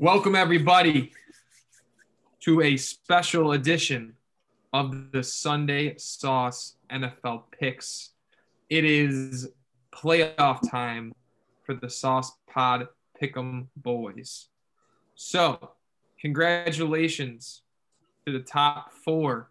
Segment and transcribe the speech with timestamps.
[0.00, 1.10] Welcome, everybody,
[2.42, 4.14] to a special edition
[4.72, 8.10] of the Sunday Sauce NFL Picks.
[8.70, 9.48] It is
[9.92, 11.16] playoff time
[11.64, 12.86] for the Sauce Pod
[13.20, 14.46] Pick'em Boys.
[15.16, 15.72] So,
[16.20, 17.62] congratulations
[18.24, 19.50] to the top four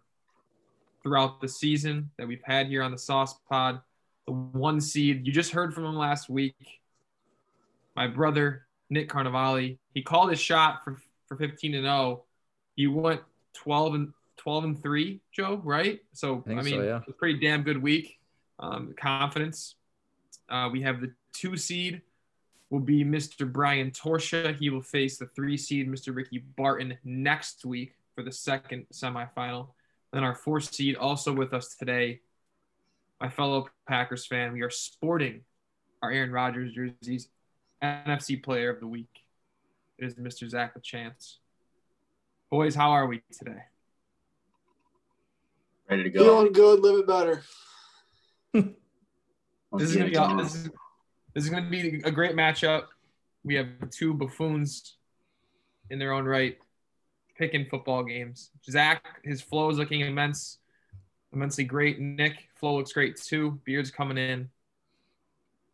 [1.02, 3.82] throughout the season that we've had here on the Sauce Pod.
[4.26, 6.80] The one seed, you just heard from him last week.
[7.94, 9.76] My brother, Nick Carnivale.
[9.94, 12.24] He called his shot for for 15 and 0.
[12.76, 13.20] You went
[13.54, 16.00] 12 and 12 and 3, Joe, right?
[16.12, 17.00] So I, I mean, so, yeah.
[17.06, 18.18] a pretty damn good week.
[18.58, 19.74] Um, confidence.
[20.48, 22.02] Uh, we have the two seed
[22.70, 23.50] will be Mr.
[23.50, 24.56] Brian Torsha.
[24.56, 26.14] He will face the three seed Mr.
[26.14, 29.68] Ricky Barton next week for the second semifinal.
[30.12, 32.20] Then our four seed also with us today,
[33.20, 34.52] my fellow Packers fan.
[34.52, 35.42] We are sporting
[36.02, 37.28] our Aaron Rodgers jerseys
[37.82, 39.10] NFC Player of the Week.
[39.98, 40.48] It is Mr.
[40.48, 41.36] Zach LaChance.
[42.50, 43.62] Boys, how are we today?
[45.90, 46.24] Ready to go.
[46.24, 47.42] Feeling good, living better.
[49.76, 50.70] This is gonna be this is,
[51.34, 52.84] this is gonna be a great matchup.
[53.44, 54.96] We have two buffoons
[55.90, 56.56] in their own right
[57.36, 58.50] picking football games.
[58.68, 60.58] Zach, his flow is looking immense,
[61.34, 62.00] immensely great.
[62.00, 63.60] Nick, flow looks great too.
[63.64, 64.48] Beard's coming in.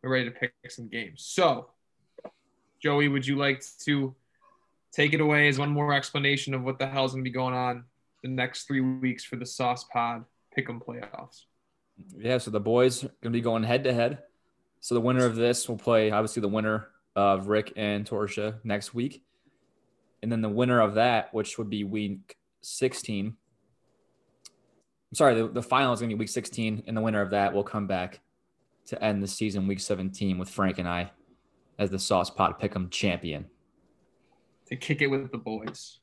[0.03, 1.25] We're ready to pick some games.
[1.25, 1.71] So
[2.85, 4.15] Joey, would you like to
[4.93, 7.55] take it away as one more explanation of what the hell's going to be going
[7.55, 7.85] on
[8.23, 11.45] the next three weeks for the Sauce Pod Pick'em playoffs?
[12.15, 14.19] Yeah, so the boys are going to be going head to head.
[14.81, 18.93] So the winner of this will play, obviously, the winner of Rick and Torsha next
[18.93, 19.25] week.
[20.23, 23.29] And then the winner of that, which would be week 16.
[23.29, 23.35] I'm
[25.14, 26.83] sorry, the, the final is going to be week 16.
[26.87, 28.20] And the winner of that will come back
[28.89, 31.11] to end the season week 17 with Frank and I
[31.79, 33.46] as the Sauce Pod Pick'em champion.
[34.67, 35.98] To kick it with the boys.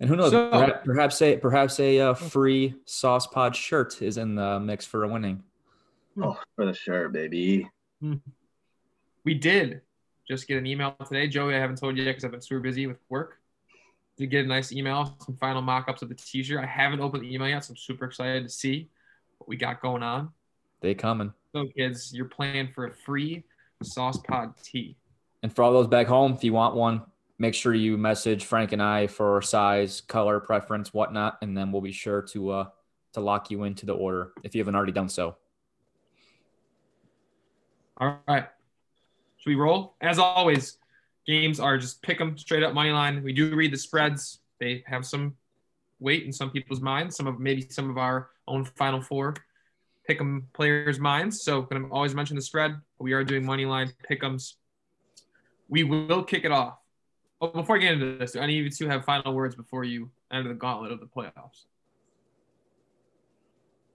[0.00, 0.30] And who knows?
[0.30, 4.84] So- perhaps, perhaps a perhaps a uh, free Sauce Pod shirt is in the mix
[4.86, 5.42] for a winning.
[6.20, 7.68] Oh, for the sure, baby.
[9.24, 9.82] We did
[10.26, 11.26] just get an email today.
[11.28, 13.38] Joey, I haven't told you yet because I've been super busy with work.
[14.16, 16.62] Did get a nice email, some final mock-ups of the t-shirt.
[16.62, 18.88] I haven't opened the email yet, so I'm super excited to see
[19.38, 20.30] what we got going on.
[20.80, 21.32] They coming.
[21.52, 23.44] So kids, you're playing for a free
[23.82, 24.96] Sauce Pod tee.
[25.42, 27.02] And for all those back home, if you want one,
[27.38, 31.82] make sure you message Frank and I for size, color, preference, whatnot, and then we'll
[31.82, 32.64] be sure to uh
[33.14, 35.36] to lock you into the order if you haven't already done so.
[37.96, 38.46] All right.
[39.38, 39.94] Should we roll?
[40.00, 40.78] As always,
[41.26, 43.22] games are just pick them straight up money line.
[43.22, 44.40] We do read the spreads.
[44.60, 45.36] They have some
[46.00, 47.16] weight in some people's minds.
[47.16, 49.34] Some of maybe some of our own final four
[50.06, 51.42] pick 'em players' minds.
[51.42, 52.76] So going to always mention the spread.
[52.98, 54.56] We are doing money line pick 'ems.
[55.68, 56.78] We will kick it off.
[57.40, 59.84] Oh, before I get into this, do any of you two have final words before
[59.84, 61.66] you enter the gauntlet of the playoffs?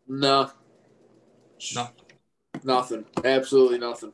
[0.08, 0.52] No,
[1.76, 1.90] No.
[2.64, 3.06] nothing.
[3.24, 4.14] Absolutely nothing.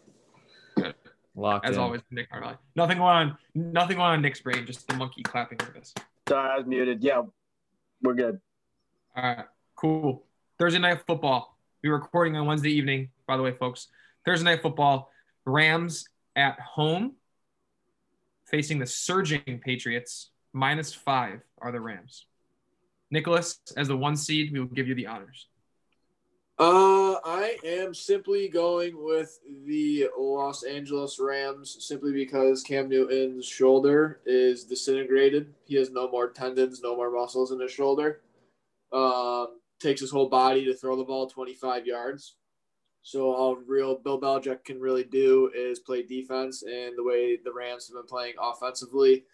[1.35, 1.81] Locked As in.
[1.81, 2.57] always, Nick Carvalho.
[2.75, 3.37] Nothing going on.
[3.55, 4.65] Nothing going on Nick's brain.
[4.65, 5.93] Just the monkey clapping for this.
[6.27, 7.01] Sorry, I was muted.
[7.03, 7.23] Yeah,
[8.01, 8.39] we're good.
[9.15, 9.45] All right,
[9.75, 10.25] cool.
[10.57, 11.57] Thursday night football.
[11.83, 13.87] We're recording on Wednesday evening, by the way, folks.
[14.29, 15.09] Thursday night football.
[15.43, 17.15] Rams at home,
[18.45, 20.29] facing the surging Patriots.
[20.53, 22.27] Minus five are the Rams.
[23.09, 25.47] Nicholas, as the one seed, we will give you the honors.
[26.59, 34.19] Uh, I am simply going with the Los Angeles Rams simply because Cam Newton's shoulder
[34.27, 35.55] is disintegrated.
[35.65, 38.21] He has no more tendons, no more muscles in his shoulder.
[38.93, 42.35] Um, takes his whole body to throw the ball 25 yards.
[43.01, 47.53] So all real Bill Belichick can really do is play defense, and the way the
[47.53, 49.25] Rams have been playing offensively,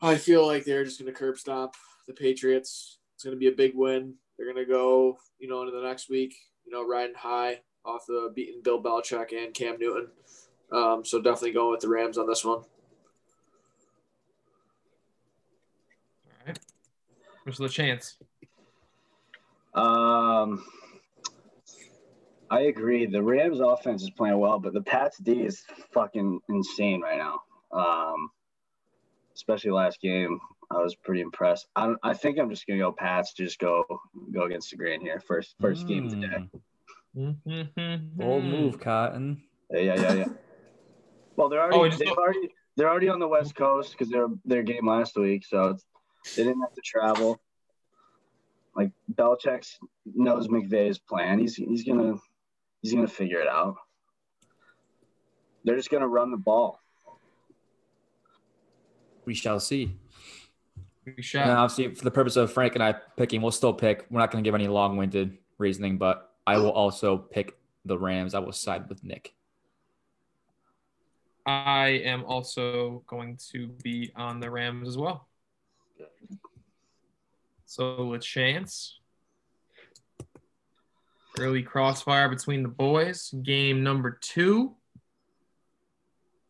[0.00, 1.74] I feel like they're just going to curb stop
[2.06, 2.98] the Patriots.
[3.14, 4.14] It's going to be a big win.
[4.36, 8.06] They're going to go, you know, into the next week, you know, riding high off
[8.06, 10.08] the beating Bill Belichick and Cam Newton.
[10.72, 12.58] Um, so definitely going with the Rams on this one.
[12.58, 12.66] All
[16.46, 16.58] right.
[17.46, 17.60] Mr.
[17.60, 18.16] LaChance.
[19.78, 20.64] Um,
[22.50, 23.06] I agree.
[23.06, 25.62] The Rams offense is playing well, but the Pats D is
[25.92, 27.40] fucking insane right now.
[27.72, 28.30] Um,
[29.34, 30.38] especially last game,
[30.70, 31.66] I was pretty impressed.
[31.74, 33.32] I I think I'm just gonna go Pats.
[33.32, 33.84] Just go
[34.32, 35.20] go against the grain here.
[35.20, 36.48] First first game of the day.
[37.16, 37.96] Mm-hmm.
[38.16, 39.42] Bold move, Cotton.
[39.70, 40.12] Yeah yeah yeah.
[40.14, 40.28] yeah.
[41.36, 44.62] Well, they're already Oh, they've already they're already on the West Coast because they're their
[44.62, 45.84] game last week, so it's,
[46.36, 47.40] they didn't have to travel.
[48.76, 49.66] Like Belichick
[50.04, 51.38] knows McVay's plan.
[51.38, 52.16] He's he's gonna
[52.84, 53.74] he's gonna figure it out.
[55.64, 56.80] They're just gonna run the ball.
[59.24, 59.96] We shall see.
[61.06, 61.42] We shall.
[61.42, 64.06] And obviously, for the purpose of Frank and I picking, we'll still pick.
[64.10, 68.34] We're not going to give any long-winded reasoning, but I will also pick the Rams.
[68.34, 69.34] I will side with Nick.
[71.46, 75.28] I am also going to be on the Rams as well.
[77.66, 78.98] So with chance.
[81.38, 83.34] Early crossfire between the boys.
[83.42, 84.76] Game number two.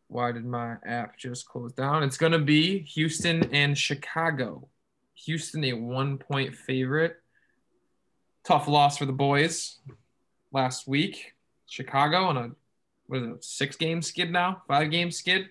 [0.08, 2.02] Why did my app just close down?
[2.02, 4.68] It's going to be Houston and Chicago.
[5.14, 7.16] Houston, a one point favorite.
[8.44, 9.78] Tough loss for the boys
[10.52, 11.32] last week.
[11.66, 12.50] Chicago on a
[13.06, 14.62] what is it, six game skid now?
[14.68, 15.48] Five game skid?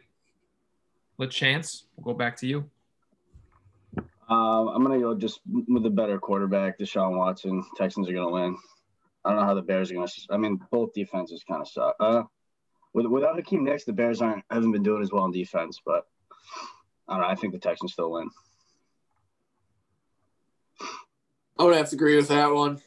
[1.19, 1.83] LaChance.
[1.95, 2.69] We'll go back to you.
[4.29, 7.63] Um, I'm gonna go just with a better quarterback, Deshaun Watson.
[7.75, 8.57] Texans are gonna win.
[9.23, 10.07] I don't know how the Bears are gonna.
[10.29, 11.95] I mean, both defenses kind of suck.
[11.99, 12.23] Uh,
[12.93, 16.07] with, without Akiem Hicks, the Bears aren't haven't been doing as well in defense, but
[17.07, 17.27] I don't know.
[17.27, 18.29] I think the Texans still win.
[21.57, 22.81] I would have to agree with that one.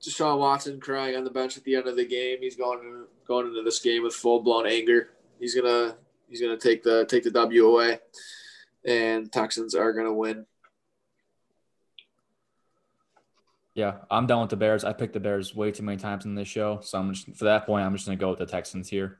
[0.00, 2.38] Deshaun Watson crying on the bench at the end of the game.
[2.40, 5.10] He's going to, going into this game with full blown anger.
[5.40, 5.96] He's gonna
[6.28, 7.98] he's gonna take the take the W away,
[8.84, 10.46] and Texans are gonna win.
[13.76, 14.84] Yeah, I'm done with the Bears.
[14.84, 17.44] I picked the Bears way too many times in this show, so I'm just for
[17.44, 19.18] that point, I'm just gonna go with the Texans here.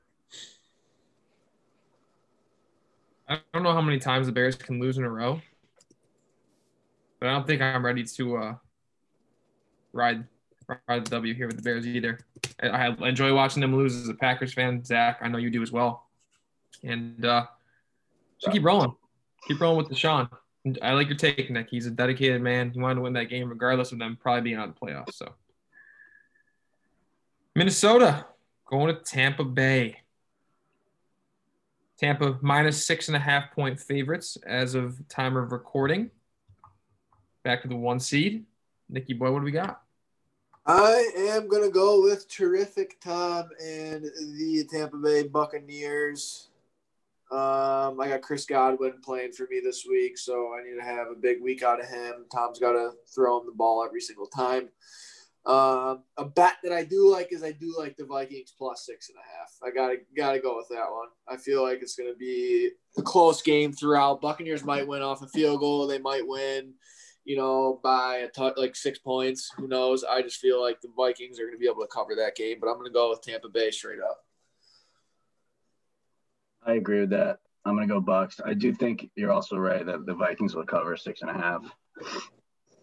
[3.29, 5.43] I don't know how many times the Bears can lose in a row,
[7.21, 8.55] but I don't think I'm ready to uh,
[9.93, 10.25] ride
[10.89, 12.19] ride the W here with the Bears either.
[12.63, 14.83] I, enjoy watching them lose as a Packers fan.
[14.83, 16.07] Zach, I know you do as well.
[16.83, 17.45] And uh,
[18.39, 18.95] so keep rolling,
[19.47, 20.31] keep rolling with Deshaun.
[20.83, 21.69] I like your take, Nick.
[21.71, 22.71] He's a dedicated man.
[22.71, 25.15] He wanted to win that game regardless of them probably being out of the playoffs.
[25.15, 25.33] So
[27.55, 28.27] Minnesota
[28.67, 29.99] going to Tampa Bay.
[31.99, 36.11] Tampa minus six and a half point favorites as of time of recording.
[37.43, 38.45] Back to the one seed.
[38.89, 39.81] Nicky boy, what do we got?
[40.67, 46.49] I am gonna go with terrific Tom and the Tampa Bay Buccaneers.
[47.31, 51.09] Um, I got Chris Godwin playing for me this week, so I need to have
[51.09, 52.27] a big week out of him.
[52.33, 54.69] Tom's got to throw him the ball every single time.
[55.47, 59.11] Um, a bet that I do like is I do like the Vikings plus six
[59.11, 59.53] and a half.
[59.63, 61.07] I gotta gotta go with that one.
[61.29, 64.21] I feel like it's gonna be a close game throughout.
[64.21, 65.87] Buccaneers might win off a field goal.
[65.87, 66.75] They might win,
[67.25, 69.49] you know, by a t- like six points.
[69.57, 70.03] Who knows?
[70.03, 72.59] I just feel like the Vikings are gonna be able to cover that game.
[72.61, 74.26] But I'm gonna go with Tampa Bay straight up.
[76.67, 77.39] I agree with that.
[77.65, 78.41] I'm gonna go Bucks.
[78.45, 81.63] I do think you're also right that the Vikings will cover six and a half.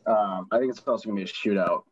[0.05, 1.83] Um, I think it's also gonna be a shootout.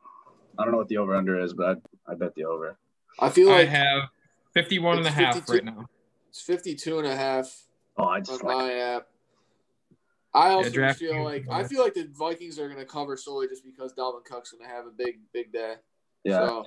[0.57, 2.77] I don't know what the over under is, but I, I bet the over.
[3.19, 4.09] I feel like I have
[4.53, 5.53] 51 and a half 52.
[5.53, 5.85] right now.
[6.29, 7.63] it's 52 and a half
[7.97, 9.07] Oh, I on just like my app.
[10.33, 13.17] I also just draft feel like I feel like the Vikings are going to cover
[13.17, 15.75] solely just because Dalvin Cook's going to have a big big day.
[16.23, 16.47] yeah.
[16.47, 16.65] So,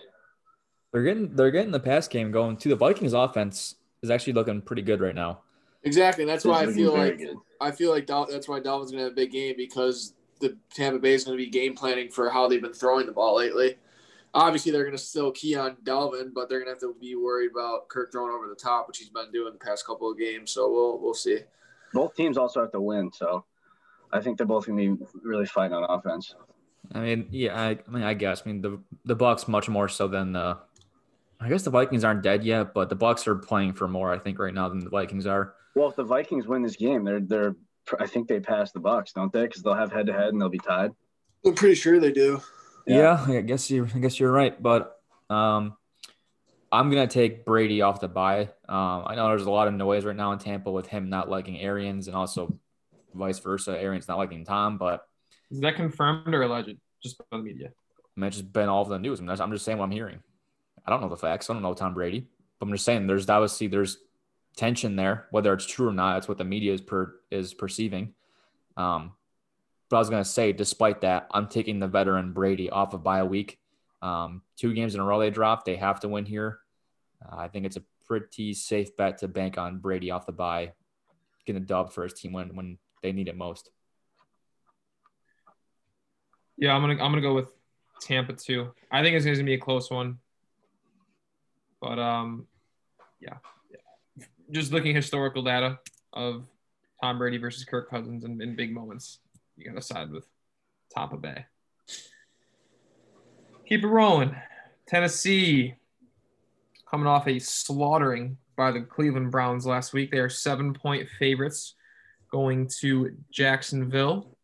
[0.93, 2.69] They're getting they're getting the pass game going too.
[2.69, 5.41] The Vikings offense is actually looking pretty good right now.
[5.82, 6.25] exactly.
[6.25, 7.37] That's why I It's feel looking very like good.
[7.61, 10.56] I feel like Dal- that's why Dalvin's going to have a big game because the
[10.73, 13.37] Tampa Bay is going to be game planning for how they've been throwing the ball
[13.37, 13.77] lately.
[14.34, 17.15] Obviously, they're going to still key on Dalvin, but they're going to have to be
[17.15, 20.19] worried about Kirk throwing over the top, which he's been doing the past couple of
[20.19, 20.51] games.
[20.51, 21.39] So we'll we'll see.
[21.93, 23.44] Both teams also have to win, so
[24.13, 26.34] I think they're both gonna be really fighting on offense.
[26.93, 28.43] I mean, yeah, I, I mean, I guess.
[28.44, 30.58] I mean, the the Bucks much more so than the.
[31.44, 34.10] I guess the Vikings aren't dead yet, but the Bucks are playing for more.
[34.10, 35.55] I think right now than the Vikings are.
[35.74, 37.56] Well, if the Vikings win this game, they're they're
[38.01, 39.43] I think they pass the Bucks, don't they?
[39.43, 40.93] Because they'll have head to head and they'll be tied.
[41.44, 42.41] I'm pretty sure they do.
[42.86, 43.27] Yeah.
[43.29, 43.39] Yeah.
[43.39, 43.86] I guess you.
[43.94, 44.98] I guess you're right, but
[45.29, 45.77] um,
[46.72, 48.48] I'm gonna take Brady off the bye.
[48.69, 51.29] Um, I know there's a lot of noise right now in Tampa with him not
[51.29, 52.58] liking Arians and also
[53.15, 53.79] vice versa.
[53.79, 55.06] Arians not liking Tom, but
[55.51, 56.79] Is that confirmed or alleged?
[57.03, 57.69] Just by the media.
[57.69, 59.20] I mean, it's just been all over the news.
[59.20, 60.20] I mean, I'm just saying what I'm hearing.
[60.86, 61.48] I don't know the facts.
[61.48, 63.98] I don't know Tom Brady, but I'm just saying there's obviously there's
[64.56, 66.14] tension there, whether it's true or not.
[66.14, 68.14] That's what the media is per is perceiving.
[68.76, 69.12] Um,
[69.88, 73.22] but I was gonna say, despite that, I'm taking the veteran Brady off of bye
[73.22, 73.58] week.
[74.03, 75.64] Um, two games in a row they dropped.
[75.64, 76.58] They have to win here.
[77.24, 80.72] Uh, I think it's a pretty safe bet to bank on Brady off the bye,
[81.46, 83.70] getting a dub for his team when when they need it most.
[86.56, 87.48] Yeah, I'm gonna I'm gonna go with
[88.00, 88.72] Tampa too.
[88.91, 90.19] I think it's gonna be a close one.
[91.84, 92.46] But um,
[93.20, 93.36] yeah,
[94.50, 95.79] just looking historical data
[96.14, 96.46] of
[97.03, 99.19] Tom Brady versus Kirk Cousins in, in big moments,
[99.58, 100.24] you gotta side with
[100.96, 101.44] Tampa Bay.
[103.69, 104.34] Keep it rolling.
[104.88, 105.74] Tennessee
[106.91, 110.10] coming off a slaughtering by the Cleveland Browns last week.
[110.10, 111.74] They are seven point favorites
[112.31, 114.38] going to Jacksonville.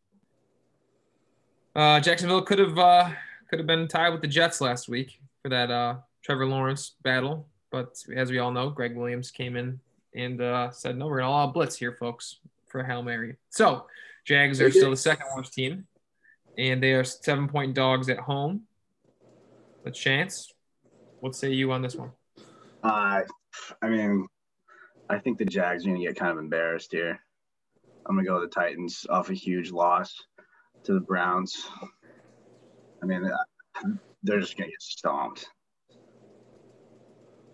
[1.74, 3.10] Uh, Jacksonville could have uh,
[3.48, 7.46] could have been tied with the Jets last week for that uh, Trevor Lawrence battle,
[7.70, 9.80] but as we all know, Gregg Williams came in
[10.14, 13.86] and uh, said, "No, we're gonna all blitz here, folks, for hail mary." So,
[14.24, 15.86] Jags are still the second worst team,
[16.58, 18.62] and they are seven point dogs at home.
[19.84, 20.52] A chance.
[21.20, 22.10] What say you on this one?
[22.82, 23.22] Uh,
[23.82, 24.26] I mean,
[25.08, 27.20] I think the Jags are going to get kind of embarrassed here.
[28.06, 30.14] I'm going to go with the Titans off a huge loss
[30.84, 31.68] to the Browns.
[33.02, 33.30] I mean,
[34.22, 35.46] they're just going to get stomped.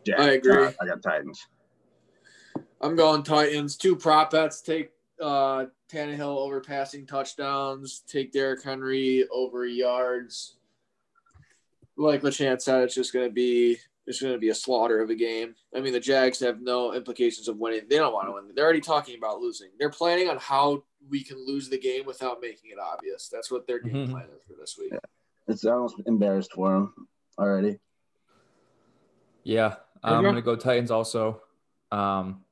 [0.07, 0.65] Jags, I agree.
[0.67, 1.47] uh, I got Titans.
[2.81, 3.77] I'm going Titans.
[3.77, 4.61] Two prop bets.
[4.63, 8.03] Take uh, Tannehill over passing touchdowns.
[8.07, 10.55] Take Derrick Henry over yards.
[11.97, 15.11] Like LaChance said, it's just going to be it's going to be a slaughter of
[15.11, 15.57] a game.
[15.75, 17.81] I mean, the Jags have no implications of winning.
[17.91, 18.45] They don't want to win.
[18.55, 19.71] They're already talking about losing.
[19.81, 23.29] They're planning on how we can lose the game without making it obvious.
[23.29, 24.11] That's what their game Mhm.
[24.11, 24.93] plan is for this week.
[25.49, 27.09] It's almost embarrassed for them
[27.39, 27.81] already.
[29.43, 31.43] Yeah, There you I'm gonna go Titans also.
[31.93, 32.43] Um,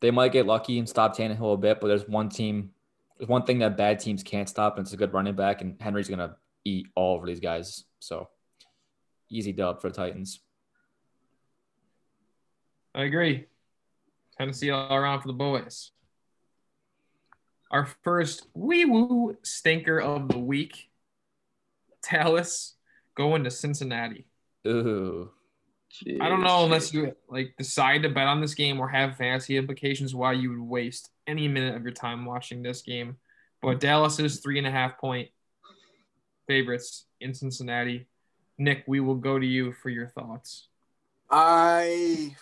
[0.00, 2.70] they might get lucky and stop Tannehill a bit, but there's one team,
[3.18, 5.80] there's one thing that bad teams can't stop, and it's a good running back, and
[5.80, 7.84] Henry's gonna eat all over these guys.
[8.00, 8.28] So
[9.30, 10.40] easy dub for the Titans.
[12.94, 13.46] I agree.
[14.36, 15.92] Tennessee all around for the boys.
[17.70, 20.90] Our first wee woo stinker of the week.
[22.10, 22.74] Dallas
[23.14, 24.26] going to Cincinnati.
[24.66, 25.30] Ooh,
[26.20, 26.64] I don't know Jeez.
[26.64, 30.50] unless you like decide to bet on this game or have fantasy implications why you
[30.50, 33.16] would waste any minute of your time watching this game.
[33.60, 35.28] But Dallas is three and a half point
[36.46, 38.06] favorites in Cincinnati.
[38.58, 40.68] Nick, we will go to you for your thoughts.
[41.30, 42.36] I,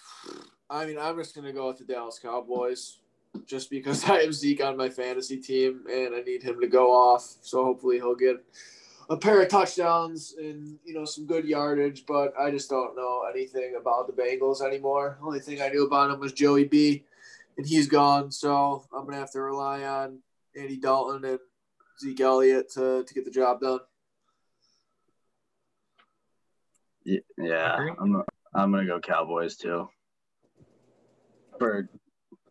[0.68, 2.98] I mean, I'm just gonna go with the Dallas Cowboys,
[3.46, 6.92] just because I have Zeke on my fantasy team and I need him to go
[6.92, 7.36] off.
[7.42, 8.42] So hopefully he'll get
[9.10, 12.06] a pair of touchdowns and you know some good yardage.
[12.06, 15.18] But I just don't know anything about the Bengals anymore.
[15.22, 17.04] Only thing I knew about him was Joey B,
[17.58, 18.30] and he's gone.
[18.30, 20.20] So I'm gonna have to rely on
[20.56, 21.40] Andy Dalton and
[22.00, 23.80] Zeke Elliott to to get the job done.
[27.04, 28.22] Yeah, I'm,
[28.54, 29.88] I'm to go Cowboys too.
[31.58, 31.88] For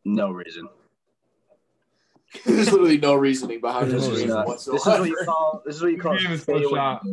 [0.03, 0.67] no reason.
[2.45, 4.77] There's literally no reasoning behind this This is, reason whatsoever.
[4.77, 7.03] this is what you call this is what you call Give us stay shot.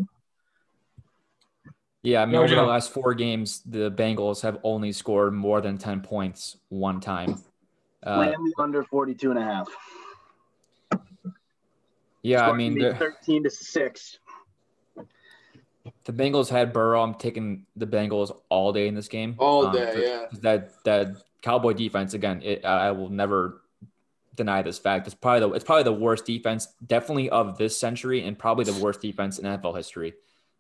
[2.03, 2.23] yeah.
[2.23, 5.79] I mean, No over the last four games, the Bengals have only scored more than
[5.79, 7.43] ten points one time.
[8.07, 9.69] Uh, Land under 42 and a half.
[12.23, 14.19] yeah, I mean, the, 13 to 6.
[16.05, 17.03] the Bengals had Burrow.
[17.03, 19.35] I'm taking the Bengals all day in this game.
[19.39, 20.27] All Um, day, for- yeah.
[20.43, 22.43] that that Cowboy defense again.
[22.43, 23.63] It, I I will never
[24.37, 25.07] deny this fact.
[25.07, 28.83] It's probably the it's probably the worst defense, definitely of this century, and probably the
[28.83, 30.15] worst defense in NFL history.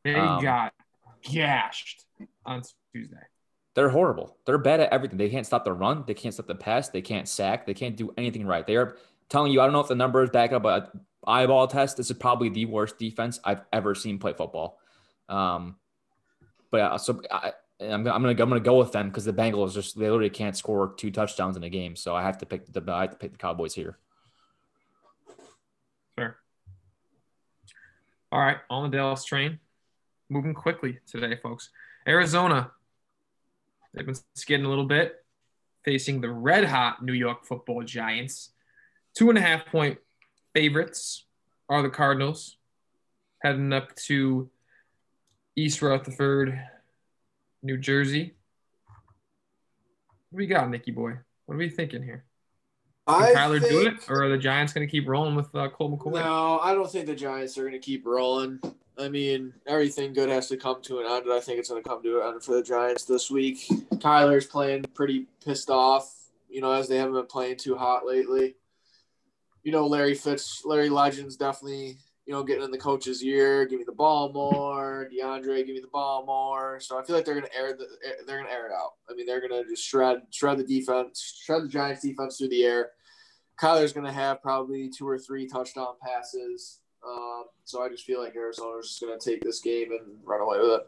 [0.04, 0.72] They Um, got
[1.22, 2.04] gashed
[2.44, 3.16] on Tuesday.
[3.74, 4.38] They're horrible.
[4.46, 5.18] They're bad at everything.
[5.18, 6.04] They can't stop the run.
[6.06, 6.88] They can't stop the pass.
[6.88, 7.66] They can't sack.
[7.66, 8.66] They can't do anything right.
[8.66, 8.96] They are
[9.28, 9.60] telling you.
[9.60, 10.92] I don't know if the numbers back up, but
[11.26, 11.96] eyeball test.
[11.98, 14.78] This is probably the worst defense I've ever seen play football.
[15.28, 15.76] Um,
[16.70, 19.74] but yeah, so I, I'm, I'm gonna I'm gonna go with them because the Bengals
[19.74, 21.94] just they literally can't score two touchdowns in a game.
[21.96, 23.98] So I have to pick the I have to pick the Cowboys here.
[26.16, 26.36] Fair.
[28.32, 29.58] All right, on the Dallas train.
[30.28, 31.70] Moving quickly today, folks.
[32.08, 32.72] Arizona.
[33.92, 35.24] They've been skidding a little bit,
[35.82, 38.50] facing the red hot New York football giants.
[39.14, 39.98] Two and a half point
[40.54, 41.24] favorites
[41.70, 42.58] are the Cardinals,
[43.42, 44.50] heading up to
[45.56, 46.60] East Rutherford,
[47.66, 48.34] New Jersey.
[50.30, 51.14] What do we got, Nicky boy?
[51.46, 52.24] What are we thinking here?
[53.08, 55.92] Can Kyler do it, or are the Giants going to keep rolling with uh, Colt
[55.92, 56.14] McCoy?
[56.14, 58.60] No, I don't think the Giants are going to keep rolling.
[58.98, 61.82] I mean, everything good has to come to an end, and I think it's going
[61.82, 63.66] to come to an end for the Giants this week.
[63.94, 66.12] Kyler's playing pretty pissed off,
[66.48, 68.56] you know, as they haven't been playing too hot lately.
[69.62, 73.64] You know, Larry Fitz, Larry Legend's definitely, you know, getting in the coach's ear.
[73.66, 75.64] Give me the ball more, DeAndre.
[75.64, 76.80] Give me the ball more.
[76.80, 77.86] So I feel like they're going to air the,
[78.26, 78.94] they're going to air it out.
[79.08, 82.48] I mean, they're going to just shred, shred the defense, shred the Giants defense through
[82.48, 82.90] the air.
[83.60, 86.80] Kyler's going to have probably two or three touchdown passes.
[87.08, 90.40] Um, so I just feel like Arizona's just going to take this game and run
[90.40, 90.82] away with it.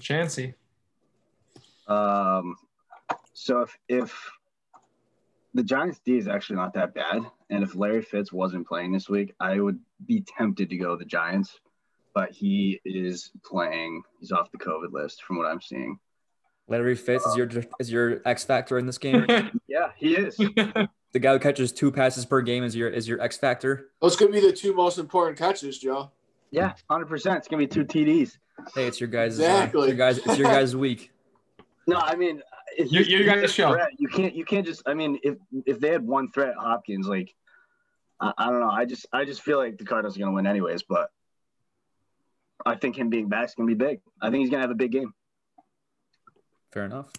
[0.00, 0.54] Chancey.
[1.86, 2.56] Um,
[3.34, 4.30] so if if
[5.54, 9.08] the Giants D is actually not that bad, and if Larry Fitz wasn't playing this
[9.08, 11.58] week, I would be tempted to go the Giants,
[12.14, 14.02] but he is playing.
[14.20, 15.98] He's off the COVID list from what I'm seeing.
[16.68, 17.48] Larry Fitz is your
[17.80, 19.26] is your X factor in this game.
[19.66, 20.36] Yeah, he is.
[21.12, 23.88] The guy who catches two passes per game is your is your X factor.
[24.00, 26.12] Those could be the two most important catches, Joe.
[26.52, 27.38] yeah, hundred percent.
[27.38, 28.36] It's gonna be two TDs.
[28.76, 29.36] Hey, it's your guys.
[29.40, 29.80] Exactly.
[29.80, 30.18] Uh, it's your guys.
[30.18, 31.10] It's your guys' week.
[31.88, 32.44] No, I mean, it's
[32.78, 33.72] You- just- you it's guys show.
[33.72, 33.90] threat.
[33.98, 34.34] You can't.
[34.34, 34.82] You can't just.
[34.86, 35.36] I mean, if
[35.66, 37.34] if they had one threat, Hopkins, like,
[38.20, 38.70] I, I don't know.
[38.70, 40.82] I just I just feel like the Cardinals are gonna win anyways.
[40.82, 41.10] But
[42.64, 44.00] I think him being back is gonna be big.
[44.20, 45.12] I think he's gonna have a big game.
[46.72, 47.10] Fair enough.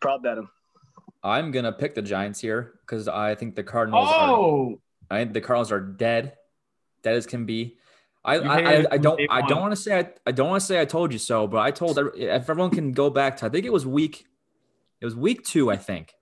[0.00, 0.48] Prop bet him.
[1.22, 4.08] I'm gonna pick the Giants here because I think the Cardinals.
[4.10, 4.80] Are, Oh,
[5.10, 6.34] I think the Cardinals are dead,
[7.02, 7.76] dead as can be.
[8.24, 10.66] I I, I, I don't I don't want to say I, I don't want to
[10.66, 13.48] say I told you so, but I told if everyone can go back to I
[13.48, 14.26] think it was week
[15.00, 16.14] it was week two I think,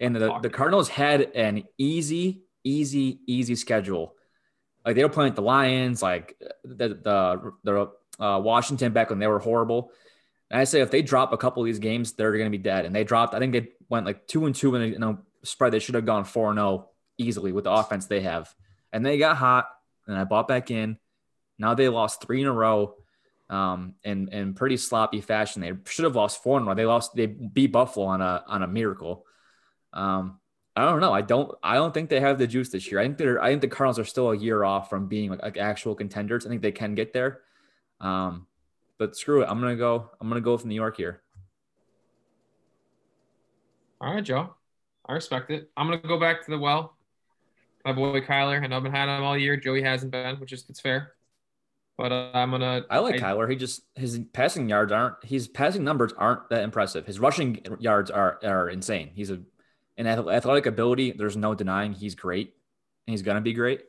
[0.00, 4.14] and the the Cardinals had an easy easy easy schedule.
[4.84, 7.90] Like they were playing the Lions, like the the the
[8.22, 9.92] uh, Washington back when they were horrible.
[10.50, 12.62] And I say if they drop a couple of these games, they're going to be
[12.62, 12.84] dead.
[12.84, 13.34] And they dropped.
[13.34, 15.72] I think they went like two and two in a, spread.
[15.72, 18.54] They should have gone four and zero easily with the offense they have.
[18.92, 19.66] And they got hot,
[20.06, 20.98] and I bought back in.
[21.58, 22.96] Now they lost three in a row,
[23.52, 25.60] um, in in pretty sloppy fashion.
[25.60, 26.74] They should have lost four in a row.
[26.74, 27.14] They lost.
[27.14, 29.26] They beat Buffalo on a on a miracle.
[29.92, 30.40] Um,
[30.74, 31.12] I don't know.
[31.12, 31.52] I don't.
[31.62, 32.98] I don't think they have the juice this year.
[32.98, 33.42] I think they're.
[33.42, 36.46] I think the Cardinals are still a year off from being like, like actual contenders.
[36.46, 37.40] I think they can get there.
[38.00, 38.46] Um,
[38.98, 39.48] but screw it.
[39.50, 40.10] I'm gonna go.
[40.18, 41.20] I'm gonna go with New York here.
[44.00, 44.54] all right, Joe.
[45.06, 45.70] I respect it.
[45.76, 46.96] I'm gonna go back to the well.
[47.84, 49.58] My boy Kyler, and I've been had him all year.
[49.58, 51.12] Joey hasn't been, which is it's fair.
[52.02, 52.84] But uh, I'm gonna.
[52.90, 53.48] I like Kyler.
[53.48, 55.24] He just his passing yards aren't.
[55.24, 57.06] His passing numbers aren't that impressive.
[57.06, 59.12] His rushing yards are are insane.
[59.14, 59.40] He's a
[59.96, 61.12] an athletic ability.
[61.12, 62.56] There's no denying he's great.
[63.06, 63.84] And he's gonna be great.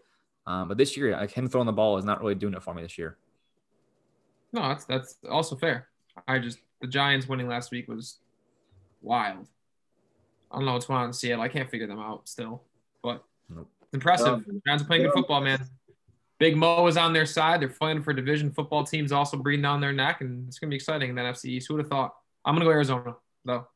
[0.46, 2.76] Um, but this year, like him throwing the ball is not really doing it for
[2.76, 3.18] me this year.
[4.52, 5.88] No, that's that's also fair.
[6.28, 8.20] I just the Giants winning last week was
[9.02, 9.48] wild.
[10.52, 11.44] I don't know what's going on in Seattle.
[11.44, 12.62] I can't figure them out still,
[13.02, 13.72] but Nope.
[13.82, 14.28] it's impressive.
[14.28, 15.68] Um, Giants are playing good football, man.
[16.40, 17.62] Big Mo is on their side.
[17.62, 18.52] They're fighting for division.
[18.52, 21.46] Football teams also breathing down their neck, and it's gonna be exciting in the NFC
[21.46, 21.68] East.
[21.68, 22.16] Who would have thought?
[22.44, 23.16] I'm gonna go Arizona
[23.46, 23.68] though.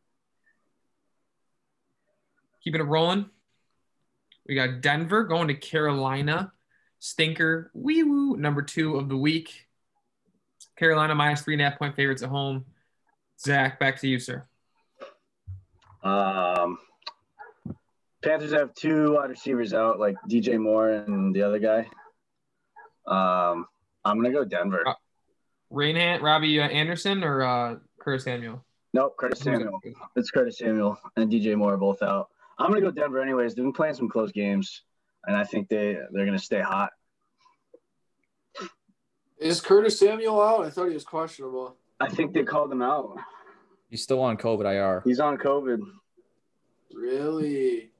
[2.63, 3.29] Keeping it rolling.
[4.47, 6.51] We got Denver going to Carolina.
[6.99, 9.67] Stinker, wee woo, number two of the week.
[10.77, 12.65] Carolina minus three and a half point favorites at home.
[13.39, 14.45] Zach, back to you, sir.
[16.03, 16.77] Um,
[18.23, 21.87] Panthers have two wide receivers out, like DJ Moore and the other guy.
[23.07, 23.67] Um,
[24.05, 24.87] I'm gonna go Denver.
[24.87, 24.93] Uh,
[25.71, 28.63] Rainhand, Robby uh, Anderson, or uh, Curtis Samuel?
[28.93, 29.79] Nope, Curtis Samuel.
[30.15, 32.29] It's Curtis Samuel and DJ Moore are both out.
[32.57, 33.53] I'm gonna go Denver anyways.
[33.53, 34.83] They've been playing some close games,
[35.25, 36.91] and I think they they're gonna stay hot.
[39.39, 40.65] Is Curtis Samuel out?
[40.65, 41.75] I thought he was questionable.
[41.99, 43.17] I think they called him out.
[43.89, 45.01] He's still on COVID IR.
[45.05, 45.79] He's on COVID.
[46.93, 47.91] Really?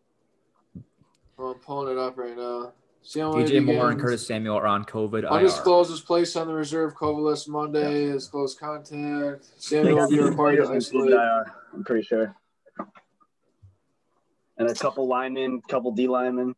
[1.38, 2.74] Oh, I'm pulling it up right now.
[3.08, 4.02] See how DJ Moore and.
[4.02, 5.30] Curtis Samuel are on COVID IR.
[5.30, 8.04] Undisclosed was placed on the reserve COVID list Monday.
[8.04, 9.46] Is close contact.
[9.56, 11.14] Samuel will be required to isolate.
[11.74, 12.36] I'm pretty sure.
[14.58, 16.54] And a couple linemen, couple D linemen.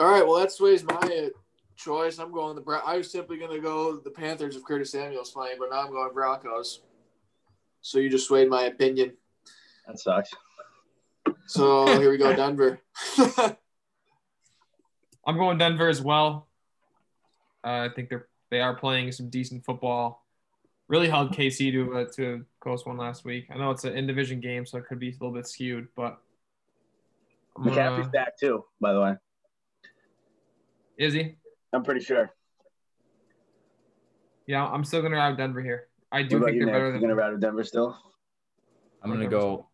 [0.00, 1.28] All right, well that sways my
[1.76, 2.18] choice.
[2.18, 2.62] I'm going the.
[2.62, 5.84] Bra- I was simply going to go the Panthers if Curtis Samuel's playing, but now
[5.84, 6.80] I'm going Broncos.
[7.82, 9.12] So you just swayed my opinion.
[9.86, 10.30] That sucks.
[11.46, 12.80] So here we go, Denver.
[15.26, 16.46] I'm going Denver as well.
[17.64, 20.24] Uh, I think they're they are playing some decent football.
[20.88, 23.46] Really held KC to uh, to a close one last week.
[23.50, 25.88] I know it's an in division game, so it could be a little bit skewed,
[25.96, 26.18] but
[27.56, 29.14] I'm gonna- McCaffrey's back too, by the way.
[30.96, 31.34] is he?
[31.72, 32.30] I'm pretty sure.
[34.46, 35.88] Yeah, I'm still gonna ride Denver here.
[36.12, 36.74] I do think you, they're Nick?
[36.74, 37.98] better than You're gonna ride Denver still?
[39.02, 39.66] I'm gonna go.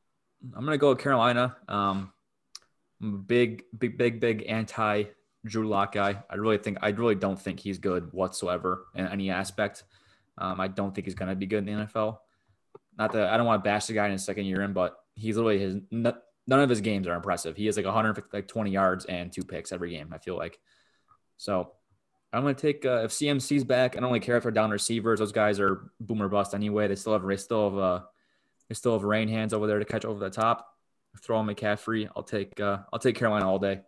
[0.57, 1.57] I'm gonna go with Carolina.
[1.69, 2.11] Um,
[3.03, 5.05] I'm a big, big, big, big anti
[5.45, 6.23] Drew Lock guy.
[6.31, 9.85] I really think I really don't think he's good whatsoever in any aspect.
[10.39, 12.19] Um, I don't think he's gonna be good in the NFL.
[12.99, 14.97] Not that I don't want to bash the guy in his second year in, but
[15.15, 16.15] he's literally his none
[16.49, 17.57] of his games are impressive.
[17.57, 20.13] He has like 150, like 20 yards and two picks every game.
[20.13, 20.59] I feel like.
[21.37, 21.73] So
[22.33, 23.97] I'm gonna take uh, if CMC's back.
[23.97, 25.19] I don't really care if they're down receivers.
[25.19, 26.89] Those guys are boomer bust anyway.
[26.89, 28.01] They still have they still have uh,
[28.69, 30.69] they still have rain hands over there to catch over the top.
[31.21, 32.09] Throw on McCaffrey.
[32.17, 33.83] I'll take uh, I'll take Carolina all day.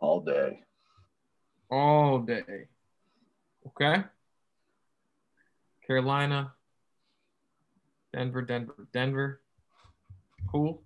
[0.00, 0.60] All day.
[1.70, 2.68] all day.
[3.66, 4.04] Okay.
[5.86, 6.52] Carolina,
[8.12, 9.40] Denver, Denver, Denver.
[10.50, 10.82] Cool.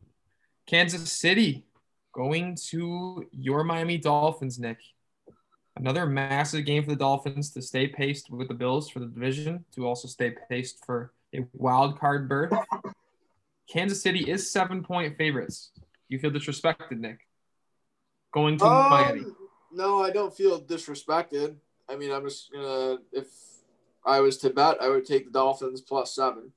[0.66, 1.64] Kansas City
[2.12, 4.78] going to your Miami Dolphins, Nick.
[5.76, 9.64] Another massive game for the Dolphins to stay paced with the Bills for the division,
[9.74, 12.52] to also stay paced for a wild card berth.
[13.68, 15.70] Kansas City is seven point favorites.
[16.08, 17.20] You feel disrespected, Nick?
[18.32, 19.24] Going to Um, Miami.
[19.72, 21.56] No, I don't feel disrespected.
[21.88, 23.26] I mean, I'm just gonna if
[24.04, 26.52] I was to bet, I would take the Dolphins plus seven.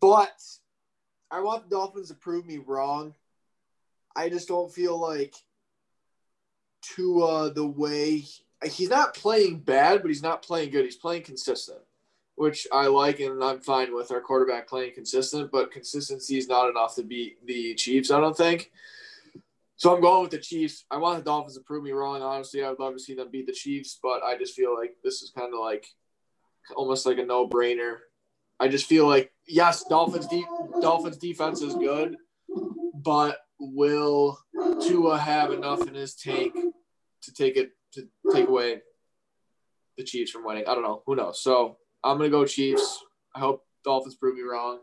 [0.00, 0.40] But
[1.30, 3.14] I want the Dolphins to prove me wrong.
[4.16, 5.34] I just don't feel like
[6.82, 8.24] Tua the way
[8.64, 10.84] he's not playing bad, but he's not playing good.
[10.84, 11.80] He's playing consistent,
[12.36, 16.70] which I like and I'm fine with our quarterback playing consistent, but consistency is not
[16.70, 18.70] enough to beat the Chiefs, I don't think.
[19.76, 20.84] So I'm going with the Chiefs.
[20.90, 22.22] I want the Dolphins to prove me wrong.
[22.22, 24.96] Honestly, I would love to see them beat the Chiefs, but I just feel like
[25.02, 25.86] this is kind of like
[26.76, 27.96] almost like a no-brainer.
[28.60, 30.46] I just feel like yes, Dolphins de-
[30.80, 32.16] Dolphins defense is good,
[32.94, 34.38] but will
[34.80, 36.54] Tua have enough in his tank
[37.22, 38.80] to take it to take away
[39.98, 40.64] the Chiefs from winning?
[40.68, 41.02] I don't know.
[41.06, 41.42] Who knows?
[41.42, 43.02] So I'm gonna go Chiefs.
[43.34, 44.78] I hope Dolphins prove me wrong.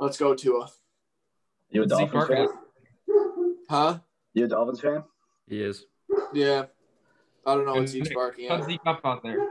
[0.00, 0.68] Let's go Tua.
[1.70, 2.48] You a Zeke Dolphins fan?
[3.70, 4.00] Huh?
[4.34, 5.04] You a Dolphins fan?
[5.48, 5.84] He is.
[6.32, 6.64] Yeah.
[7.46, 8.66] I don't know what And Zeke's barking Cut at.
[8.66, 9.48] Zeke up out there.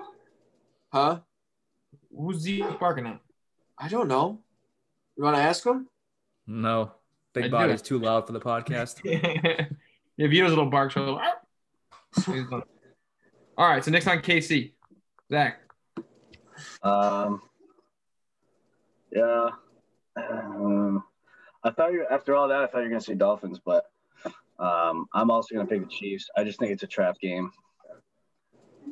[0.92, 1.20] Huh?
[2.14, 3.22] Who's Zeke barking at?
[3.78, 4.40] I don't know.
[5.16, 5.88] You want to ask him?
[6.46, 6.92] No.
[7.34, 7.52] Big I do.
[7.52, 9.00] body's too loud for the podcast.
[9.06, 11.18] if he yeah, a little bark show.
[13.58, 14.74] All right, so next on KC.
[15.32, 15.62] Zach.
[16.84, 17.42] Um,
[19.14, 19.52] yeah.
[20.18, 21.06] Um,
[21.64, 23.86] I thought you after all that, I thought you were gonna say Dolphins, but
[24.60, 26.30] um, I'm also gonna pick the Chiefs.
[26.36, 27.52] I just think it's a trap game,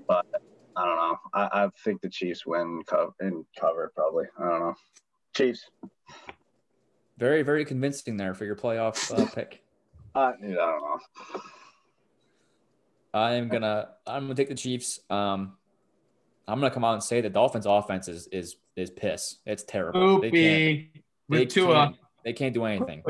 [0.08, 0.26] but
[0.78, 1.18] I don't know.
[1.34, 4.26] I, I think the Chiefs win co- and cover probably.
[4.40, 4.76] I don't know.
[5.36, 5.70] Chiefs.
[7.18, 9.62] Very, very convincing there for your playoff uh, pick.
[10.16, 11.00] Uh, I don't know.
[13.14, 15.02] I'm gonna I'm gonna take the Chiefs.
[15.10, 15.58] Um,
[16.48, 19.38] I'm gonna come out and say the Dolphins' offense is is is piss.
[19.46, 20.22] It's terrible.
[20.22, 20.64] They can't,
[21.30, 23.04] they can't, they can't do anything.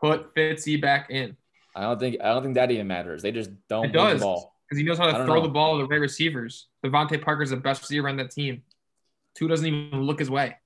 [0.00, 1.36] put Fitzy back in
[1.76, 3.22] I don't think I don't think that even matters.
[3.22, 4.54] They just don't It move the ball.
[4.66, 5.42] because he knows how to throw know.
[5.42, 6.68] the ball to the right receivers.
[6.84, 8.62] DeVante Parker's the best receiver on that team.
[9.34, 10.56] Tua doesn't even look his way.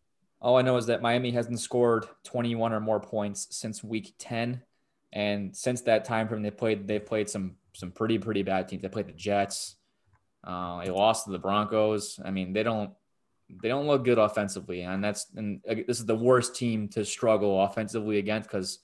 [0.40, 4.62] All I know is that Miami hasn't scored 21 or more points since week 10.
[5.12, 8.82] And since that time frame, they played they played some some pretty pretty bad teams.
[8.82, 9.76] They played the Jets.
[10.44, 12.20] Uh, they lost to the Broncos.
[12.24, 12.92] I mean, they don't
[13.62, 17.04] they don't look good offensively, and that's and uh, this is the worst team to
[17.04, 18.48] struggle offensively against.
[18.48, 18.78] Because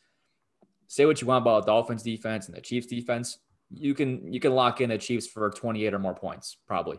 [0.88, 3.38] say what you want about Dolphins defense and the Chiefs defense,
[3.70, 6.98] you can you can lock in the Chiefs for 28 or more points probably.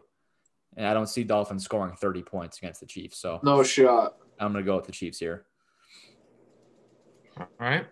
[0.76, 4.18] And I don't see Dolphins scoring 30 points against the Chiefs, so No shot.
[4.40, 5.46] I'm gonna go with the Chiefs here.
[7.40, 7.86] All right.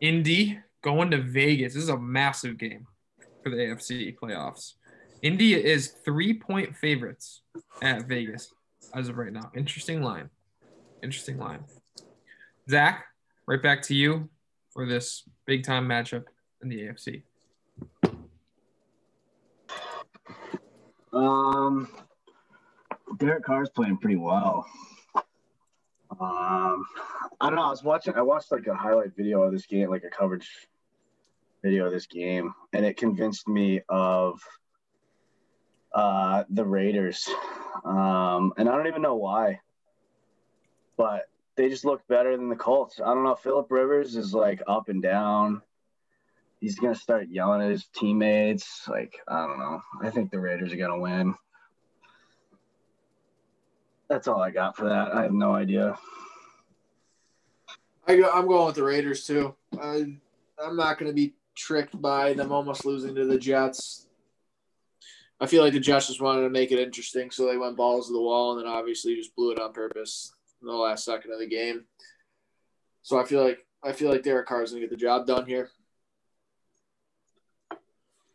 [0.00, 1.74] Indy going to Vegas.
[1.74, 2.86] This is a massive game
[3.42, 4.74] for the AFC playoffs.
[5.22, 7.42] Indy is three point favorites
[7.80, 8.52] at Vegas
[8.94, 9.50] as of right now.
[9.54, 10.30] Interesting line.
[11.02, 11.64] Interesting line.
[12.68, 13.04] Zach,
[13.46, 14.28] right back to you
[14.70, 16.24] for this big time matchup
[16.62, 17.22] in the AFC.
[21.12, 21.88] Um,
[23.18, 24.66] Derek Carr's playing pretty well.
[26.10, 26.84] Um,
[27.40, 27.62] I don't know.
[27.62, 28.14] I was watching.
[28.14, 30.48] I watched like a highlight video of this game, like a coverage
[31.62, 34.40] video of this game, and it convinced me of
[35.94, 37.28] uh, the Raiders.
[37.84, 39.60] Um, and I don't even know why,
[40.96, 43.00] but they just look better than the Colts.
[43.00, 43.34] I don't know.
[43.34, 45.62] Philip Rivers is like up and down.
[46.60, 48.88] He's gonna start yelling at his teammates.
[48.88, 49.82] Like I don't know.
[50.00, 51.34] I think the Raiders are gonna win.
[54.08, 55.14] That's all I got for that.
[55.14, 55.98] I have no idea.
[58.06, 59.54] I go, I'm going with the Raiders too.
[59.80, 60.16] I,
[60.62, 64.08] I'm not to be tricked by them almost losing to the Jets.
[65.40, 68.08] I feel like the Jets just wanted to make it interesting, so they went balls
[68.08, 70.32] to the wall, and then obviously just blew it on purpose
[70.62, 71.84] in the last second of the game.
[73.02, 75.44] So I feel like I feel like Derek Carr's going to get the job done
[75.44, 75.70] here.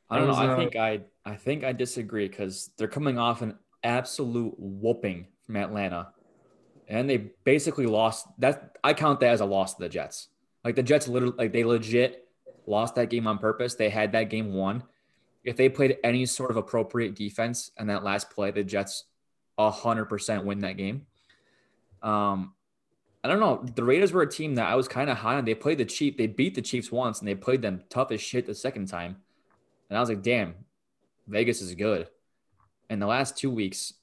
[0.09, 0.33] I don't know.
[0.33, 5.27] I uh, think I I think I disagree because they're coming off an absolute whooping
[5.45, 6.09] from Atlanta,
[6.87, 8.27] and they basically lost.
[8.39, 10.29] That I count that as a loss to the Jets.
[10.63, 12.27] Like the Jets, literally, like they legit
[12.65, 13.75] lost that game on purpose.
[13.75, 14.83] They had that game won.
[15.43, 19.05] If they played any sort of appropriate defense in that last play, the Jets
[19.57, 21.06] hundred percent win that game.
[22.01, 22.53] Um,
[23.23, 23.63] I don't know.
[23.75, 25.45] The Raiders were a team that I was kind of high on.
[25.45, 26.17] They played the Chiefs.
[26.17, 29.17] They beat the Chiefs once, and they played them tough as shit the second time.
[29.89, 30.55] And I was like, damn,
[31.27, 32.07] Vegas is good.
[32.89, 33.93] In the last two weeks,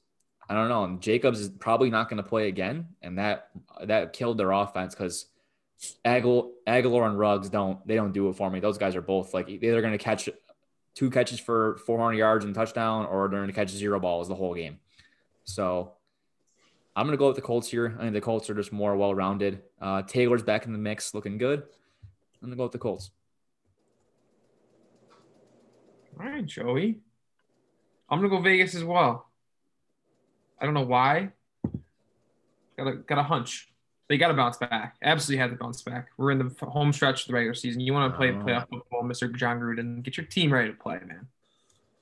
[0.47, 0.97] I don't know.
[0.99, 3.49] Jacobs is probably not going to play again, and that
[3.83, 5.25] that killed their offense because
[6.05, 8.59] Agholor, Agholor and Ruggs don't they don't do it for me.
[8.59, 10.29] Those guys are both like either going to catch
[10.93, 14.35] two catches for 400 yards and touchdown, or they're going to catch zero balls the
[14.35, 14.79] whole game.
[15.45, 15.93] So
[16.95, 17.95] I'm gonna go with the Colts here.
[17.99, 19.61] I think the Colts are just more well rounded.
[19.81, 21.59] Uh, Taylor's back in the mix, looking good.
[22.41, 23.11] I'm gonna go with the Colts.
[26.19, 26.99] All right, Joey.
[28.09, 29.29] I'm gonna go Vegas as well.
[30.59, 31.31] I don't know why.
[32.77, 33.71] Got a got a hunch.
[34.07, 34.97] They got to bounce back.
[35.01, 36.09] Absolutely had to bounce back.
[36.15, 37.81] We're in the home stretch of the regular season.
[37.81, 38.33] You want to play Uh.
[38.33, 39.35] playoff football, Mr.
[39.35, 40.03] Jon Gruden.
[40.03, 41.27] Get your team ready to play, man.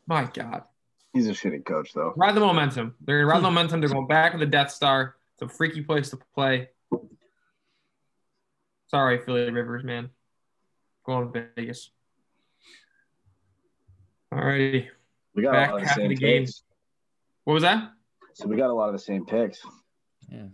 [0.06, 0.64] My God.
[1.14, 2.14] He's a shitty coach, though.
[2.16, 2.96] Ride the momentum.
[3.02, 3.80] They're gonna ride the momentum.
[3.80, 5.16] They're going back to the Death Star.
[5.36, 6.70] It's a freaky place to play.
[8.88, 10.10] Sorry, Philly Rivers, man.
[11.06, 11.90] Going to Vegas.
[14.32, 14.90] All righty.
[15.36, 16.44] We got Back a lot of the half same the game.
[16.44, 16.64] picks.
[17.44, 17.92] What was that?
[18.34, 19.62] So we got a lot of the same picks.
[20.32, 20.46] Yeah,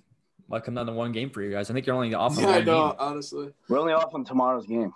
[0.50, 1.70] might come down to one game for you guys.
[1.70, 2.96] I think you're only off on Yeah, I one know.
[2.98, 4.94] Honestly, We're only off on tomorrow's game.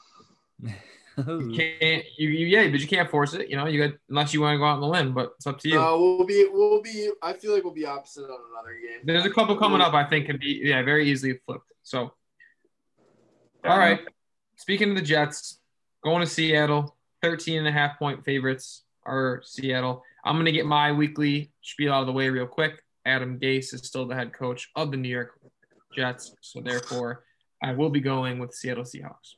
[1.17, 1.52] game.
[1.52, 3.49] You can't you, you yeah, but you can't force it.
[3.49, 5.47] You know, you got unless you want to go out on the limb, but it's
[5.47, 5.76] up to you.
[5.76, 7.10] no, we'll be we'll be.
[7.21, 9.02] I feel like we'll be opposite on another game.
[9.04, 9.93] There's a couple coming up.
[9.93, 11.71] I think can be yeah very easily flipped.
[11.84, 12.13] So,
[13.63, 13.99] all right.
[14.56, 15.60] Speaking of the Jets,
[16.04, 20.04] going to Seattle, 13 and a half point favorites are Seattle.
[20.23, 22.82] I'm going to get my weekly spiel out of the way real quick.
[23.06, 25.39] Adam Gase is still the head coach of the New York
[25.95, 27.23] Jets, so therefore
[27.62, 29.36] I will be going with Seattle Seahawks.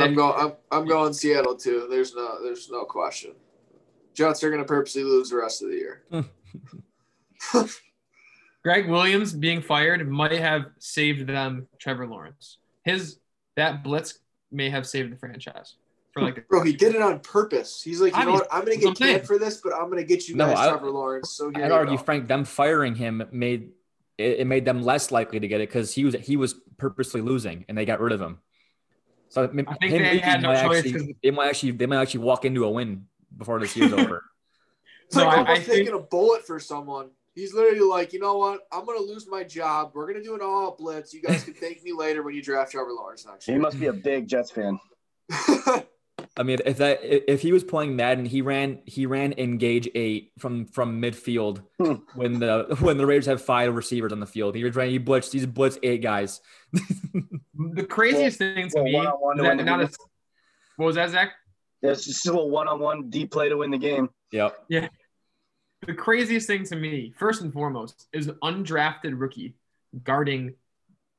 [0.00, 0.34] I'm going.
[0.38, 1.86] I'm, I'm going Seattle too.
[1.90, 2.42] There's no.
[2.42, 3.32] There's no question.
[4.14, 6.02] Jets are going to purposely lose the rest of the year.
[8.64, 12.58] Gregg Williams being fired might have saved them Trevor Lawrence.
[12.84, 13.18] His
[13.56, 14.18] that blitz
[14.50, 15.74] may have saved the franchise
[16.12, 17.82] for like Bro, he did it on purpose.
[17.82, 18.48] He's like, you know what?
[18.50, 20.28] I'm going to That's what I'm get canned for this, but I'm going to get
[20.28, 21.32] you No, guys I- Trevor Lawrence.
[21.32, 22.02] So I'd argue, go.
[22.02, 23.70] Frank, them firing him made
[24.16, 27.20] it, it made them less likely to get it because he was he was purposely
[27.20, 28.38] losing and they got rid of him.
[29.30, 32.00] So I I think they had no choice 'cause- Actually, they might actually they might
[32.00, 34.24] actually walk into a win before this year's over.
[35.06, 37.10] It's like No, I- almost I think- taking a bullet for someone.
[37.34, 38.66] He's literally like, you know what?
[38.72, 39.92] I'm going to lose my job.
[39.94, 41.14] We're going to do an all blitz.
[41.14, 43.86] You guys can thank me later when you draft Trevor Lawrence next He must be
[43.86, 44.78] a big Jets fan.
[46.38, 50.32] I mean, if that if he was playing Madden, he ran he ran engage eight
[50.38, 51.94] from from midfield Hmm.
[52.14, 54.54] when the when the Raiders have five receivers on the field.
[54.54, 56.40] He was running he blitzed he's blitzed eight guys.
[56.72, 58.94] the craziest thing to well, me.
[58.94, 59.90] one-on-one is that win not a,
[60.76, 61.32] what was that, Zach?
[61.82, 64.08] It's just a one-on-one deep play to win the game.
[64.30, 64.56] Yep.
[64.68, 64.88] Yeah.
[65.86, 69.54] The craziest thing to me, first and foremost, is an undrafted rookie
[70.02, 70.54] guarding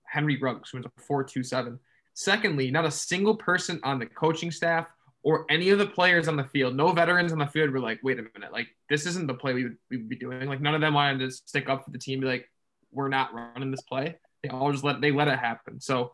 [0.06, 1.80] Henry Ruggs, who's a 4.27.
[2.14, 4.88] Secondly, not a single person on the coaching staff
[5.24, 8.00] or any of the players on the field, no veterans on the field were like,
[8.04, 10.48] wait a minute, like this isn't the play we would, we would be doing.
[10.48, 12.50] Like none of them wanted to stick up for the team, be like,
[12.92, 14.18] we're not running this play.
[14.44, 15.80] They all just let they let it happen.
[15.82, 16.14] So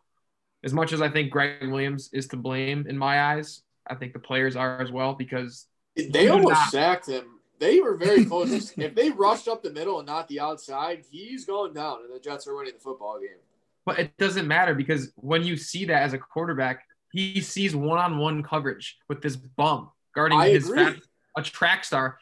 [0.64, 4.14] as much as I think Gregg Williams is to blame in my eyes, I think
[4.14, 6.72] the players are as well because They almost not.
[6.72, 7.40] sacked him.
[7.60, 8.74] They were very close.
[8.78, 12.20] if they rushed up the middle and not the outside, he's going down, and the
[12.20, 13.38] Jets are winning the football game.
[13.86, 16.84] But it doesn't matter because when you see that as a quarterback,
[17.16, 20.84] he sees one-on-one coverage with this bum guarding I his agree.
[20.84, 20.96] fat,
[21.38, 22.18] a track star.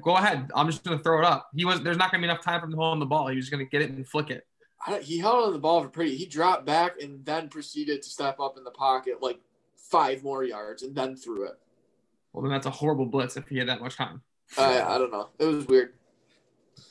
[0.00, 0.50] Go ahead.
[0.54, 1.48] I'm just gonna throw it up.
[1.54, 3.28] He was there's not gonna be enough time for him to hold on the ball.
[3.28, 4.44] He was gonna get it and flick it.
[4.86, 6.16] I, he held on the ball for pretty.
[6.16, 9.38] He dropped back and then proceeded to step up in the pocket like
[9.76, 11.54] five more yards and then threw it.
[12.32, 14.20] Well, then that's a horrible blitz if he had that much time.
[14.58, 15.28] I, I don't know.
[15.38, 15.94] It was weird.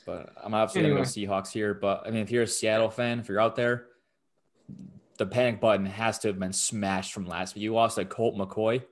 [0.06, 1.74] But I'm obviously gonna go Seahawks here.
[1.74, 3.88] But I mean, if you're a Seattle fan, if you're out there,
[5.18, 7.62] the panic button has to have been smashed from last week.
[7.62, 8.82] You lost like Colt McCoy,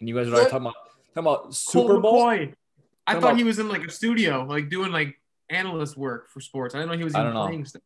[0.00, 0.74] and you guys are talking about
[1.14, 2.24] talking about Super Colt Bowl.
[2.26, 2.54] McCoy.
[3.08, 6.28] I Talking thought about- he was in like a studio, like doing like analyst work
[6.28, 6.74] for sports.
[6.74, 7.46] I didn't know he was I even don't know.
[7.46, 7.82] playing stuff.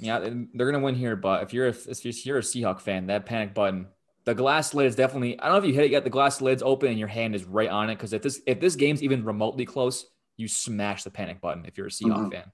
[0.00, 1.16] Yeah, they're gonna win here.
[1.16, 3.88] But if you're a, if you're a Seahawk fan, that panic button,
[4.24, 5.38] the glass lid is definitely.
[5.38, 6.04] I don't know if you hit it yet.
[6.04, 7.96] The glass lid's open and your hand is right on it.
[7.96, 11.64] Because if this if this game's even remotely close, you smash the panic button.
[11.66, 12.32] If you're a Seahawk Mhm.
[12.32, 12.52] fan.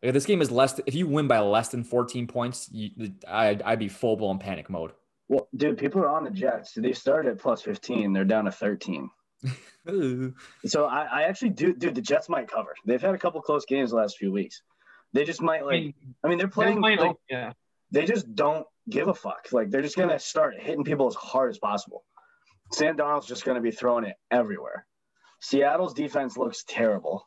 [0.00, 3.62] If this game is less, if you win by less than 14 points, you, I'd,
[3.62, 4.92] I'd be full blown panic mode.
[5.28, 6.72] Well, dude, people are on the Jets.
[6.74, 8.12] They started at plus 15.
[8.12, 9.10] They're down to 13.
[10.66, 12.74] So I, I actually do, dude, the Jets might cover.
[12.84, 14.60] They've had a couple close games the last few weeks.
[15.14, 17.52] They just might I like, mean, I mean, they're they're playing, playing like, yeah.
[17.90, 19.48] they just don't give a fuck.
[19.52, 22.04] Like they're just gonna start hitting people as hard as possible.
[22.72, 24.86] Sam Darnold's just gonna be throwing it everywhere.
[25.40, 27.26] Seattle's defense looks terrible.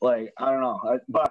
[0.00, 1.30] Like I don't know, I, but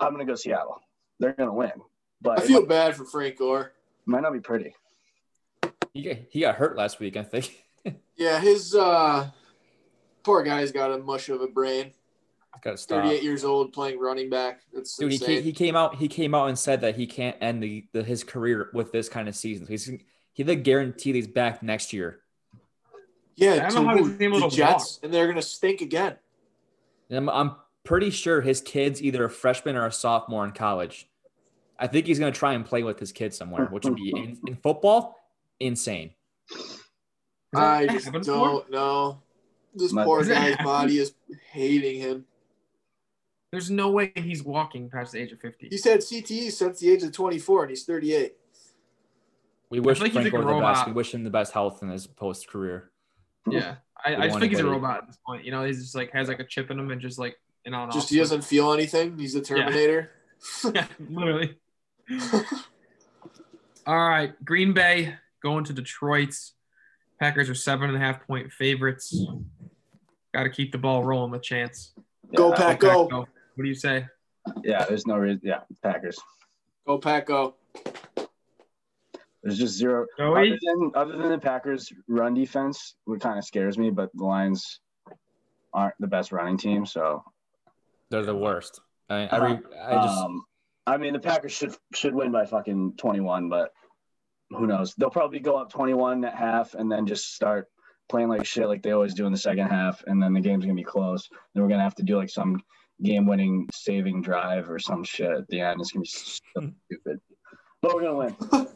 [0.00, 0.80] I'm gonna go Seattle.
[1.18, 1.72] They're gonna win,
[2.20, 3.72] but I feel might, bad for Frank Gore.
[4.04, 4.74] might not be pretty.
[5.92, 7.62] He got, he got hurt last week, I think.
[8.18, 9.28] Yeah, his uh,
[10.24, 11.92] poor guy's got a mush of a brain.
[12.62, 13.04] Got to stop.
[13.04, 14.62] 38 years old, playing running back.
[14.72, 15.36] That's Dude, he, insane.
[15.36, 15.96] ca- he came out.
[15.96, 19.08] He came out and said that he can't end the, the his career with this
[19.08, 19.66] kind of season.
[19.68, 19.90] He's
[20.32, 22.20] he they guarantee he's back next year.
[23.36, 25.80] yeah, I don't to know how he's able the to Jets, and they're gonna stink
[25.80, 26.16] again.
[27.10, 27.56] And I'm, I'm
[27.86, 31.08] pretty sure his kid's either a freshman or a sophomore in college.
[31.78, 34.10] I think he's going to try and play with his kid somewhere, which would be
[34.10, 35.18] in, in football
[35.60, 36.10] insane.
[37.54, 39.22] I just don't know.
[39.74, 41.14] This My- poor guy's body is
[41.52, 42.24] hating him.
[43.52, 45.68] There's no way he's walking past the age of 50.
[45.70, 48.34] He's had CTE since the age of 24, and he's 38.
[49.70, 50.86] We wish think he's like a the best.
[50.86, 52.90] We wish him the best health in his post career.
[53.48, 55.44] Yeah, I, I just want think he's a robot at this point.
[55.44, 57.74] You know, he's just like has like a chip in him and just like an
[57.74, 59.18] on Just he doesn't feel anything.
[59.18, 60.10] He's the Terminator.
[60.74, 61.58] yeah, literally.
[63.86, 66.34] All right, Green Bay going to Detroit.
[67.20, 69.26] Packers are seven and a half point favorites.
[70.32, 71.92] Got to keep the ball rolling with chance.
[72.34, 73.04] Go Yeah, Pack, go.
[73.06, 74.06] What do you say?
[74.62, 75.40] Yeah, there's no reason.
[75.42, 76.18] Yeah, Packers.
[76.86, 77.56] Go Pack, go.
[79.42, 80.06] There's just zero.
[80.18, 80.50] Joey?
[80.50, 84.24] Other than other than the Packers' run defense, what kind of scares me, but the
[84.24, 84.80] Lions
[85.72, 86.84] aren't the best running team.
[86.84, 87.22] So
[88.10, 88.80] They're the worst.
[89.08, 90.44] I, I, re, I just um,
[90.86, 93.70] I mean, the Packers should should win by fucking 21, but
[94.50, 94.94] who knows?
[94.94, 97.66] They'll probably go up 21 at half and then just start
[98.08, 100.64] playing like shit like they always do in the second half, and then the game's
[100.64, 101.28] gonna be close.
[101.54, 102.60] Then we're gonna have to do like some
[103.02, 105.80] game-winning saving drive or some shit at the end.
[105.80, 107.20] It's gonna be so stupid,
[107.82, 108.36] but we're gonna win,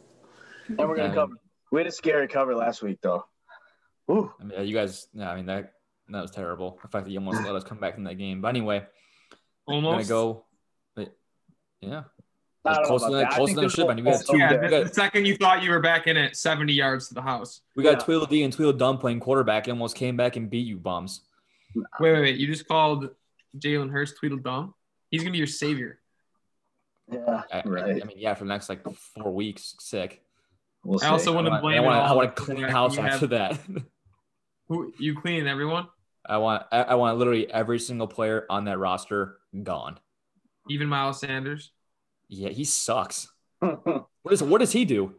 [0.69, 1.15] and we're gonna Yeah.
[1.15, 1.33] cover.
[1.73, 3.25] We had a scary cover last week though.
[4.11, 4.33] Ooh.
[4.41, 5.07] I mean, you guys.
[5.13, 5.73] Yeah, I mean that
[6.09, 6.79] that was terrible.
[6.83, 8.41] The fact that you almost let us come back in that game.
[8.41, 8.85] But anyway,
[9.77, 10.09] I'm gonna Almost.
[10.09, 10.45] go.
[10.97, 11.17] But
[11.81, 12.03] yeah,
[12.65, 14.05] I don't know closer about than- I closer think than it this should have been.
[14.05, 16.07] will- We got two- Yeah, we the, got- the second you thought you were back
[16.07, 17.61] in it, 70 yards to the house.
[17.77, 17.99] we got Yeah.
[18.05, 21.23] Tweedledee and Tweedledum playing quarterback and almost came back and beat you bums.
[21.75, 22.37] Wait, wait, wait.
[22.37, 23.11] You just called
[23.59, 24.75] Jalen Hurts Tweedledum?
[25.11, 26.01] He's going to be your savior.
[27.11, 28.03] Yeah, I, right.
[28.03, 28.85] I mean, yeah, for the next like
[29.17, 30.23] four weeks, sick.
[30.85, 31.07] We'll see.
[31.07, 32.73] I also I wouldn't want, blame I want, I want to clean quarterback.
[32.73, 33.59] house You have- after that.
[34.69, 35.89] Who You cleaning everyone?
[36.25, 39.99] I want, I, I want literally every single player on that roster gone.
[40.69, 41.73] Even Miles Sanders?
[42.29, 43.29] Yeah, he sucks.
[44.23, 45.15] What is what does he do?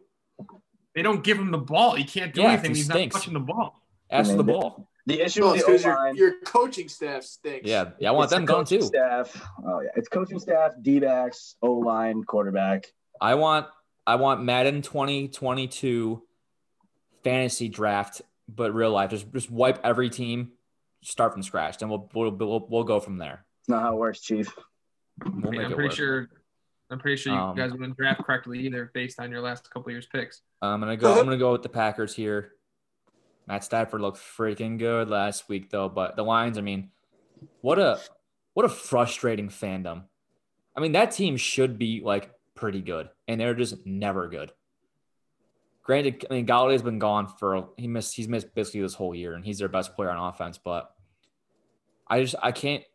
[0.94, 1.96] They don't give him the ball.
[1.96, 2.70] He can't do Yeah, anything.
[2.70, 3.14] he He's stinks.
[3.16, 3.82] not touching the ball.
[4.10, 4.88] Ask for the ball.
[5.06, 7.68] the issue No, with it's the because your, your coaching staff stinks.
[7.68, 8.80] Yeah, yeah, I want it's the them gone too.
[8.82, 9.44] Staff.
[9.66, 12.86] Oh yeah, it's coaching staff, D backs, O line, quarterback.
[13.20, 13.66] I want
[14.06, 16.22] I want Madden 2022
[17.24, 19.10] fantasy draft, but real life.
[19.10, 20.52] Just just wipe every team,
[21.02, 23.44] start from scratch, then we'll we'll we'll, we'll go from there.
[23.62, 24.52] It's not how it works, Chief.
[25.24, 25.92] We'll I mean, I'm pretty work.
[25.92, 26.28] sure.
[26.90, 29.90] I'm pretty sure you Um, guys wouldn't draft correctly either, based on your last couple
[29.92, 30.42] years picks.
[30.60, 31.12] I'm gonna go.
[31.18, 32.52] I'm gonna go with the Packers here.
[33.46, 36.58] Matt Stafford looked freaking good last week though, but the Lions.
[36.58, 36.90] I mean,
[37.60, 38.00] what a
[38.54, 40.04] what a frustrating fandom.
[40.76, 44.50] I mean, that team should be like pretty good, and they're just never good.
[45.84, 49.34] Granted, I mean, Golladay's been gone for he missed he's missed basically this whole year,
[49.34, 50.58] and he's their best player on offense.
[50.58, 50.92] But
[52.08, 52.88] I just I can't im-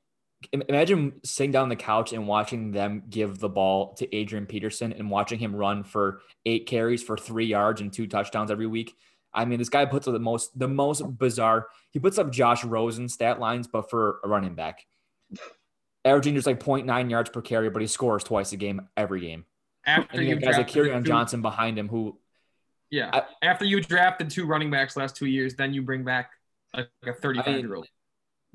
[0.52, 4.94] imagine sitting down on the couch and watching them give the ball to Adrian Peterson
[4.94, 8.96] and watching him run for eight carries for three yards and two touchdowns every week.
[9.34, 11.68] I mean, this guy puts up the most the most bizarre.
[11.92, 14.86] He puts up Josh Rosen stat lines, but for a running back,
[16.06, 19.46] averaging just like 0.9 yards per carry, but he scores twice a game every game.
[19.86, 22.18] After And you guys like drafted Johnson behind him, who
[22.90, 23.10] Yeah.
[23.14, 26.32] I- After you drafted two running backs last two years, then you bring back
[26.74, 27.88] like a 35 year old.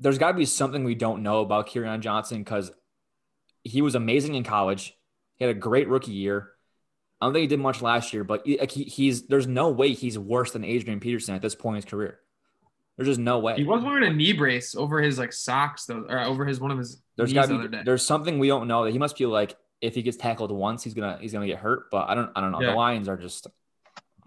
[0.03, 2.71] There's got to be something we don't know about Kerryon Johnson because
[3.63, 4.95] he was amazing in college.
[5.37, 6.49] He had a great rookie year.
[7.21, 9.69] I don't think he did much last year, but he, like, he, he's there's no
[9.69, 12.19] way he's worse than Adrian Peterson at this point in his career.
[12.97, 13.55] There's just no way.
[13.55, 16.69] He was wearing a knee brace over his like socks though, or over his one
[16.71, 17.83] of his There's knees got the to other be day.
[17.85, 20.83] there's something we don't know that he must feel like if he gets tackled once,
[20.83, 21.89] he's gonna he's gonna get hurt.
[21.91, 22.61] But I don't I don't know.
[22.61, 22.71] Yeah.
[22.71, 23.47] The Lions are just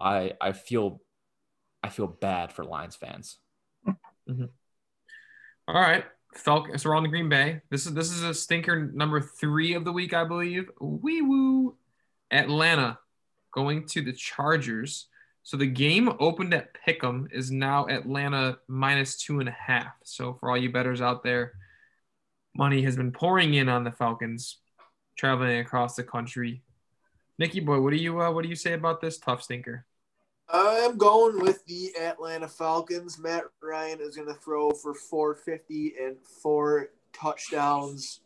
[0.01, 1.01] I I feel
[1.83, 3.37] I feel bad for Lions fans.
[3.87, 4.45] Mm-hmm.
[5.67, 6.05] All right.
[6.33, 6.77] Falcon.
[6.77, 7.61] So we're on the Green Bay.
[7.69, 10.69] This is this is a stinker number three of the week, I believe.
[10.79, 11.75] Wee woo.
[12.31, 12.99] Atlanta
[13.51, 15.07] going to the Chargers.
[15.43, 19.93] So the game opened at Pick'em is now Atlanta minus two and a half.
[20.03, 21.53] So for all you bettors out there,
[22.55, 24.57] money has been pouring in on the Falcons,
[25.17, 26.63] traveling across the country.
[27.39, 29.85] Nikki boy, what do you uh, what do you say about this tough stinker?
[30.49, 33.19] I am going with the Atlanta Falcons.
[33.19, 38.21] Matt Ryan is going to throw for 450 and four touchdowns.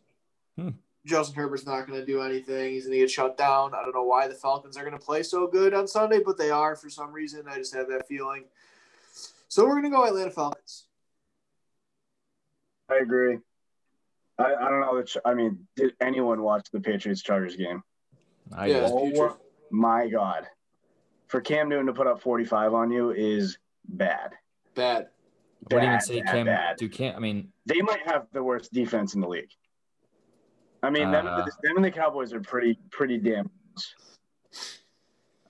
[0.56, 0.70] Hmm.
[1.04, 2.72] Justin Herbert's not going to do anything.
[2.72, 3.74] He's going to get shut down.
[3.74, 6.38] I don't know why the Falcons are going to play so good on Sunday, but
[6.38, 7.48] they are for some reason.
[7.48, 8.44] I just have that feeling.
[9.48, 10.84] So we're going to go Atlanta Falcons.
[12.88, 13.38] I agree.
[14.38, 14.96] I, I don't know.
[14.96, 17.82] The, Ch- I mean, did anyone watch the Patriots Chargers game?
[18.56, 18.88] I Yeah.
[18.90, 19.32] Oh putrid.
[19.70, 20.46] my God.
[21.32, 23.56] For Cam Newton to put up 45 on you is
[23.88, 24.32] bad.
[24.74, 25.06] Bad.
[25.70, 26.76] Wouldn't even say bad, Cam bad.
[26.76, 29.48] do can't I mean They might have the worst defense in the league.
[30.82, 33.50] I mean, them, Uh, and the, them and the Cowboys are pretty pretty damn.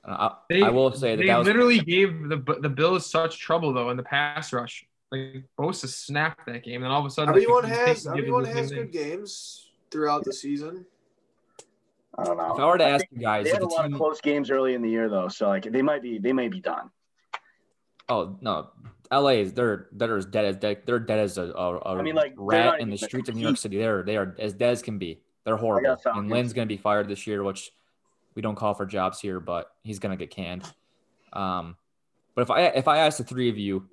[0.04, 3.40] I, They, I will say that they that was literally gave the the Bills such
[3.40, 4.86] trouble though in the pass rush.
[5.10, 8.20] Like Bosa snapped that game, and all of a sudden, Everyone you has think they
[8.20, 8.78] did everyone has thing.
[8.78, 10.86] good games throughout the season.
[12.18, 12.54] I don't know.
[12.54, 14.20] If I were to I ask you guys, they had a lot team, of close
[14.20, 16.90] games early in the year though, so like they might be they might be done.
[18.08, 18.70] oh no,
[19.10, 22.02] LA is they're they're as dead as dead, they're dead as a, a, a I
[22.02, 23.78] mean, like, rat in the streets of New York City.
[23.78, 25.20] They're they are as dead as can be.
[25.44, 25.96] They're horrible.
[26.06, 27.72] And Lynn's gonna be fired this year, which
[28.34, 30.64] we don't call for jobs here, but he's gonna get canned.
[31.32, 31.76] Um,
[32.34, 33.88] but if I if I asked the three of you,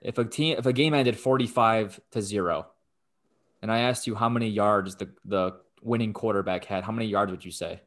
[0.00, 2.66] if a team if a game ended forty five to zero,
[3.62, 7.30] and I asked you how many yards the the winning quarterback had, how many yards
[7.30, 7.80] would you say?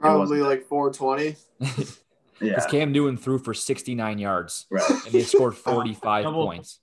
[0.00, 1.36] Probably like 420.
[2.40, 4.88] Yeah, Because Cam Newton threw for 69 yards right.
[4.88, 6.44] and they scored 45 Double.
[6.46, 6.78] points.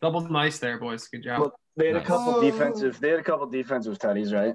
[0.00, 1.06] Double nice there, boys.
[1.08, 1.40] Good job.
[1.40, 2.40] Well, They had a couple Oh.
[2.40, 2.98] defensive.
[3.00, 4.54] They had a couple defensive tutties, right?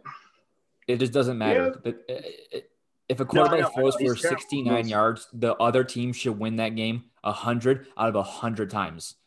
[0.87, 1.79] It just doesn't matter.
[1.83, 2.59] But uh,
[3.07, 4.39] if a quarterback know, I throws for He's terrible.
[4.41, 9.17] 69 yards, the other team should win that game 100 out of 100 times.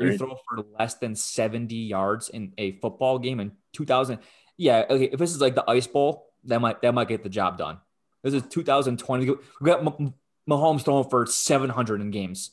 [0.00, 4.20] You throw for less than 70 yards in a football game in 2000.
[4.56, 7.28] Yeah, okay, if this is like the Ice Bowl, that might that might get the
[7.28, 7.78] job done.
[8.22, 9.26] This is 2020.
[9.28, 10.14] We got M-
[10.48, 12.50] Mahomes throwing for 700 in games.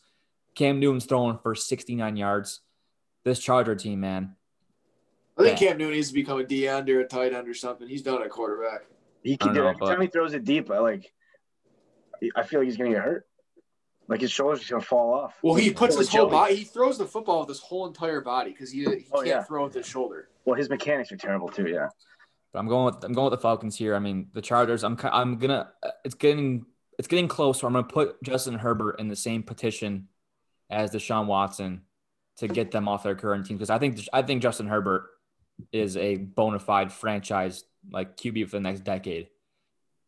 [0.56, 2.62] Cam Newton's throwing for 69 yards.
[3.24, 4.36] This Charger team, man,
[5.38, 5.70] I think Yeah.
[5.70, 7.88] Cam Newton needs to become a D end or a tight end or something.
[7.88, 8.82] He's done at quarterback.
[9.24, 9.70] He can don't it.
[9.70, 11.14] Anytime but- he throws it deep, I like.
[12.36, 13.29] I feel like he's gonna get hurt.
[14.10, 15.36] Like his shoulder's just gonna fall off.
[15.44, 16.56] Well, he puts his whole body.
[16.56, 19.44] He throws the football with his whole entire body because he, he Oh, can't yeah.
[19.44, 20.30] throw with his shoulder.
[20.46, 21.68] Well, his mechanics are terrible too.
[21.68, 21.90] Yeah.
[22.52, 23.96] But I'm going with I'm going with the Falcons here.
[23.96, 24.84] I mean, the Chargers.
[24.84, 25.72] I'm I'm gonna.
[25.84, 26.66] Uh, it's getting
[26.98, 27.60] it's getting close.
[27.60, 30.08] So I'm gonna put Justin Herbert in the same petition
[30.72, 31.82] as Deshaun Watson
[32.38, 35.06] to get them off their current team because I think I think Justin Herbert
[35.72, 39.28] is a bona fide franchise like QB for the next decade,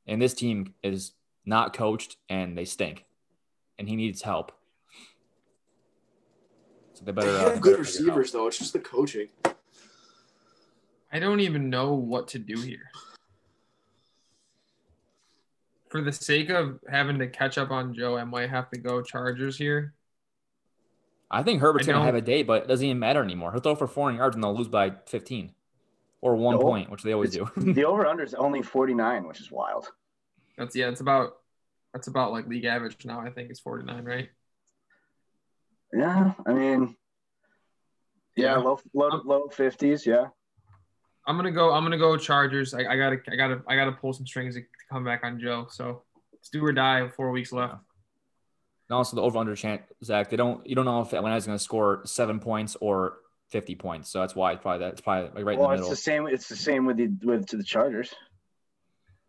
[0.07, 1.11] and this team is
[1.45, 3.05] not coached and they stink,
[3.81, 4.51] and he needs help.
[6.93, 8.17] So they better They uh, have better good figure it out.
[8.17, 8.47] receivers though.
[8.47, 9.27] It's just the coaching.
[11.11, 12.91] I don't even know what to do here.
[15.89, 19.01] For the sake of having to catch up on Joe, I might have to go
[19.01, 19.93] Chargers here.
[21.31, 23.51] I think Herbert's I gonna have a day, but it doesn't even matter anymore.
[23.51, 25.53] He'll throw for 400 yards and they'll lose by 15
[26.21, 26.61] or one No.
[26.61, 27.49] point, which they always do.
[27.57, 29.87] The over under is only 49, which is wild.
[30.57, 31.40] That's yeah, it's about
[31.93, 33.19] that's about like league average now.
[33.19, 34.29] I think it's 49, right?
[35.93, 36.95] Yeah, I mean,
[38.37, 38.57] yeah, Yeah.
[38.57, 40.05] low low low 50s.
[40.05, 40.27] Yeah.
[41.27, 41.71] I'm gonna go.
[41.73, 42.73] I'm gonna go Chargers.
[42.73, 43.17] I, I gotta.
[43.31, 43.61] I gotta.
[43.67, 44.61] I gotta pull some strings to
[44.91, 45.67] come back on Joe.
[45.69, 47.07] So it's do or die.
[47.09, 47.73] Four weeks left.
[48.89, 50.29] and also the over under chant, Zach.
[50.29, 50.65] They don't.
[50.65, 53.17] You don't know if Atlanta's going to score seven points or
[53.49, 54.09] 50 points.
[54.11, 54.93] So that's why it's probably that.
[54.93, 56.25] It's probably like right well, in it's the the same.
[56.25, 58.11] It's the same with the with to the Chargers.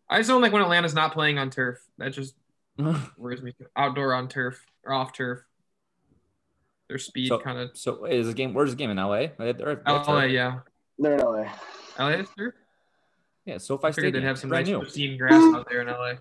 [0.09, 1.77] I just don't like when Atlanta's not playing on turf.
[1.99, 2.33] That just
[2.77, 2.95] middle.
[3.17, 3.53] worries me.
[3.75, 5.39] Outdoor on turf or off turf.
[6.89, 7.71] Their speed So- kind of.
[7.77, 8.53] so is the game?
[8.53, 9.27] Where's the game in LA?
[9.37, 10.59] They're, they're, LA, yeah.
[10.99, 11.45] They're in LA.
[11.99, 12.53] LA is turf.
[13.45, 14.21] Yeah, SoFi I figured Stadium.
[14.21, 14.79] they'd have some Brand nice new.
[14.79, 16.13] pristine grass out there in LA.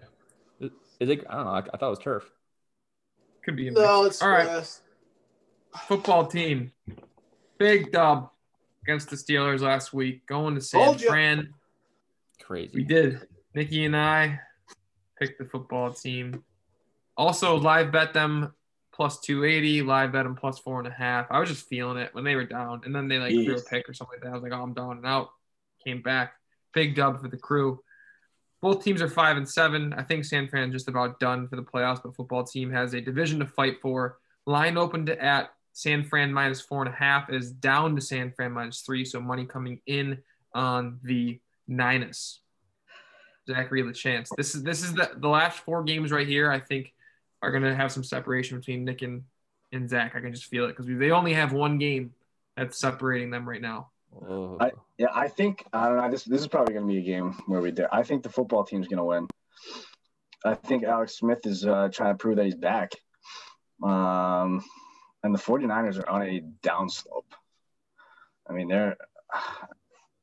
[1.00, 1.24] Is it?
[1.28, 1.50] I don't know.
[1.50, 2.30] I, I thought it was turf.
[3.44, 3.68] Could be.
[3.68, 4.44] A No, it's all right.
[4.44, 4.80] grass.
[5.88, 6.70] Football team,
[7.59, 8.30] big dub
[8.82, 10.26] against the Steelers last week.
[10.26, 11.55] Going to San Fran.
[12.42, 12.72] Crazy.
[12.74, 13.26] We did.
[13.55, 14.40] Nikki and I
[15.26, 16.44] picked the football team.
[17.16, 18.52] Also, live bet them
[18.92, 21.26] plus 280, live bet them plus four and a half.
[21.30, 22.82] I was just feeling it when they were down.
[22.84, 24.30] And then they like threw a pick or something like that.
[24.30, 25.30] I was like, oh, I'm down and out.
[25.84, 26.34] Came back.
[26.74, 27.80] Big dub for the crew.
[28.60, 29.92] Both teams are five and seven.
[29.92, 33.00] I think San Fran's just about done for the playoffs, but football team has a
[33.00, 34.18] division to fight for.
[34.46, 38.52] Line opened at San Fran minus four and a half is down to San Fran
[38.52, 39.04] minus three.
[39.04, 40.18] So money coming in
[40.54, 42.40] on the Niners.
[43.49, 44.28] Zachary LaChance.
[44.36, 46.51] This is this is the, the last four games right here.
[46.51, 46.93] I think
[47.43, 49.22] are gonna have some separation between Nick and,
[49.72, 50.14] and Zach.
[50.14, 52.12] I can just feel it because they only have one game
[52.57, 53.90] that's separating them right now.
[54.28, 54.59] Oh.
[54.61, 56.11] I- Yeah, I think I don't know.
[56.11, 57.86] This this is probably going to be a game where we do.
[57.90, 59.26] I think the football team's going to win.
[60.45, 62.93] I think Alex Smith is uh, trying to prove that he's back.
[63.82, 64.62] Um,
[65.24, 67.24] and the 49ers are on a downslope.
[68.49, 68.97] I mean, they're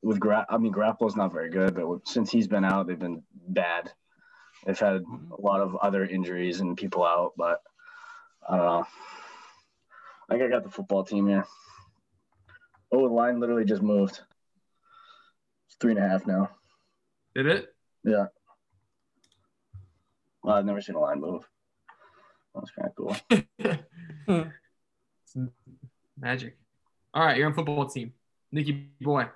[0.02, 3.24] with Gra- I mean, Grapple's not very good, but since he's been out, they've been
[3.48, 3.92] bad.
[4.66, 7.62] They've had a lot of other injuries and people out, but
[8.48, 8.88] I don't know.
[10.30, 11.46] I think I got the football team here.
[12.92, 14.22] Oh, the line literally just moved.
[15.68, 16.50] It's three and a half now.
[17.36, 17.74] Did it?
[18.04, 18.26] Yeah.
[20.44, 21.48] Well, I've never seen a line move.
[22.56, 22.96] That's kind of
[24.28, 24.50] cool.
[26.18, 26.58] Magic.
[27.14, 28.14] All right, you're on football team.
[28.52, 29.28] Nikki boy.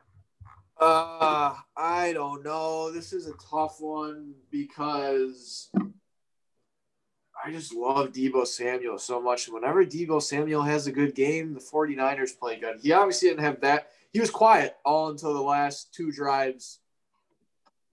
[0.86, 2.92] Uh, I don't know.
[2.92, 9.48] This is a tough one because I just love Deebo Samuel so much.
[9.48, 12.82] Whenever Deebo Samuel has a good game, the 49ers play good.
[12.82, 13.92] He obviously didn't have that.
[14.12, 16.80] He was quiet all until the last two drives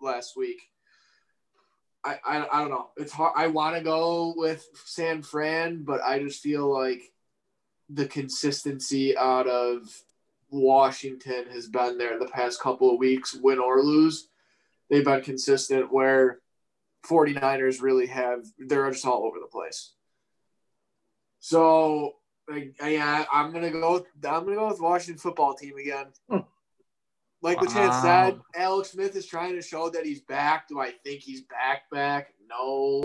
[0.01, 0.61] last week.
[2.05, 2.89] I, I, I don't know.
[2.97, 3.35] It's hard.
[3.37, 7.03] I want to go with San Fran, but I just feel like
[7.89, 9.89] the consistency out of
[10.51, 14.29] Washington has been there the past couple of weeks, win or lose.
[14.89, 16.41] They've been consistent where
[17.07, 19.93] 49ers really have, they're just all over the place.
[21.39, 22.17] So,
[22.85, 24.05] yeah, I'm gonna go.
[24.25, 26.07] I'm gonna go with Washington football team again.
[26.29, 26.39] Hmm.
[27.43, 28.03] Like the Chad Wow.
[28.03, 30.69] said, Alex Smith is trying to show that he's back.
[30.69, 31.89] Do I think he's back?
[31.91, 32.35] Back?
[32.47, 33.03] No.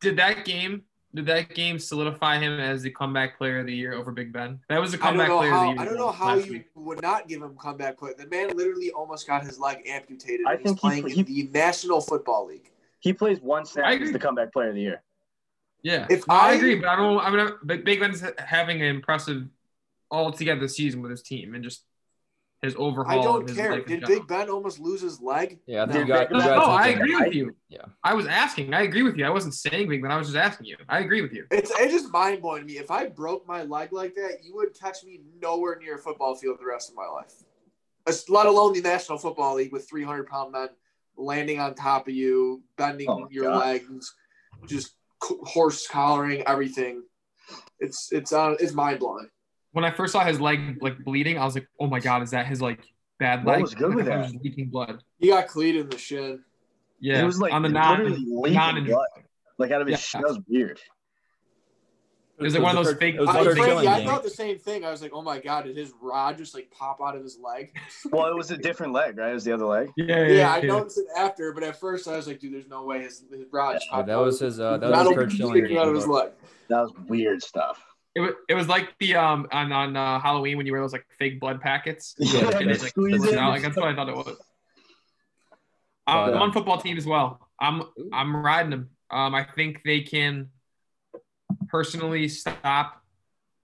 [0.00, 0.82] Did that game?
[1.12, 4.60] Did that game solidify him as the comeback player of the year over Big Ben?
[4.68, 5.70] That was the comeback player how.
[5.70, 5.82] of the year.
[5.82, 6.66] I don't know how you week.
[6.76, 8.12] would not give him comeback play.
[8.16, 10.46] The man literally almost got his leg amputated.
[10.46, 12.70] I and he's think playing he- in the National Football League.
[13.00, 14.06] He plays one I snap agree.
[14.06, 15.02] as the comeback player of the year.
[15.82, 17.18] Yeah, If No, I, I- agree, but I don't.
[17.18, 19.48] I mean, Big Big Ben's having an impressive
[20.10, 21.82] altogether season with his team and just
[22.62, 23.18] his overhaul.
[23.20, 23.80] I don't his care.
[23.80, 24.04] Did.
[24.06, 25.58] Big Ben almost lose his leg?
[25.66, 26.04] Yeah, I No.
[26.04, 26.30] got.
[26.30, 27.54] No, No, I agree with you.
[27.68, 27.84] Yeah.
[28.04, 28.74] I was asking.
[28.74, 29.24] I agree with you.
[29.24, 30.10] I wasn't saying Big Ben.
[30.10, 30.76] I was just asking you.
[30.88, 31.46] I agree with you.
[31.50, 32.78] It's it's just mind blowing to me.
[32.78, 36.34] If I broke my leg like that, you would catch me nowhere near a football
[36.34, 37.32] field the rest of my life.
[38.06, 40.68] As- Let alone the National Football League with 300 pound men
[41.16, 43.58] landing on top of you, bending Oh your God.
[43.60, 44.14] legs,
[44.66, 47.02] just horse collaring everything.
[47.78, 49.28] It's it's uh, it's mind blowing.
[49.72, 52.30] When I first saw his leg like bleeding, I was like, "Oh my god, is
[52.30, 52.80] that his like
[53.18, 54.18] bad What leg?" was good with that?
[54.18, 55.02] was leaking blood.
[55.18, 56.40] He got cleated in the shin.
[57.00, 58.42] Yeah, It was like on the literally non.
[58.42, 59.06] leaking non- blood,
[59.58, 60.12] like out of his.
[60.14, 60.20] Yeah.
[60.22, 60.80] That was weird.
[62.38, 63.88] It was like one of those Kurt- fake- It was I, the Kurt Kurt Frankie,
[63.88, 64.82] I thought the same thing.
[64.82, 67.38] I was like, oh my god, did his rod just like pop out of his
[67.38, 67.76] leg?
[68.10, 69.30] Well, it was a different leg, right?
[69.30, 69.90] It was the other leg.
[69.96, 72.82] Yeah, Yeah, I noticed it after, but at first I was like, dude, there's no
[72.84, 74.24] way his, his rod just Yeah, popped that out.
[74.24, 74.58] was his.
[74.58, 76.30] Uh, that was Rattle Curt Schilling out of his leg.
[76.68, 77.78] That was weird stuff.
[78.20, 80.92] It was, it was like the um on on uh, Halloween when you wear those
[80.92, 82.14] like fake blood packets.
[82.18, 83.38] Yeah, and they like it.
[83.38, 83.50] out.
[83.50, 84.36] Like that's what I thought it was.
[86.06, 87.48] But, Um, I'm on football team as well.
[87.58, 88.90] I'm I'm riding them.
[89.10, 90.50] Um, I think they can
[91.68, 93.02] personally stop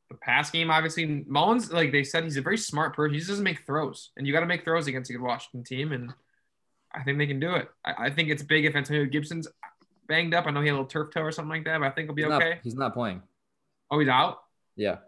[0.09, 0.70] the pass game.
[0.70, 3.14] Obviously, Mullens, like they said, he's a very smart person.
[3.14, 5.64] He just doesn't make throws, and you got to make throws against a good Washington
[5.64, 6.14] team, and
[6.94, 7.68] I think they can do it.
[7.84, 9.48] I, I think it's big if Antonio Gibson's
[10.09, 10.46] banged up.
[10.46, 12.07] I know he had a little turf toe or something like that, but I think
[12.09, 12.61] he'll be He's not, okay.
[12.62, 13.22] he's not playing.
[13.90, 14.38] Oh, he's out.
[14.77, 14.99] Yeah.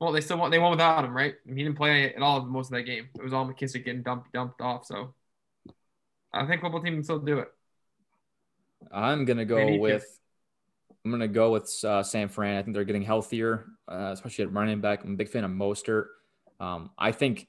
[0.00, 0.50] Well, they still won.
[0.50, 1.34] They won without him, right?
[1.46, 3.08] He didn't play at all most of that game.
[3.18, 4.86] It was all McKissic getting dumped dumped off.
[4.86, 5.14] So
[6.32, 7.48] I think football team can still do it.
[8.92, 10.04] I'm gonna go with.
[11.04, 12.58] I'm gonna go with uh, San Fran.
[12.58, 15.02] I think they're getting healthier, uh, especially at running back.
[15.02, 16.06] I'm a big fan of Mostert.
[16.60, 17.48] Um, I think.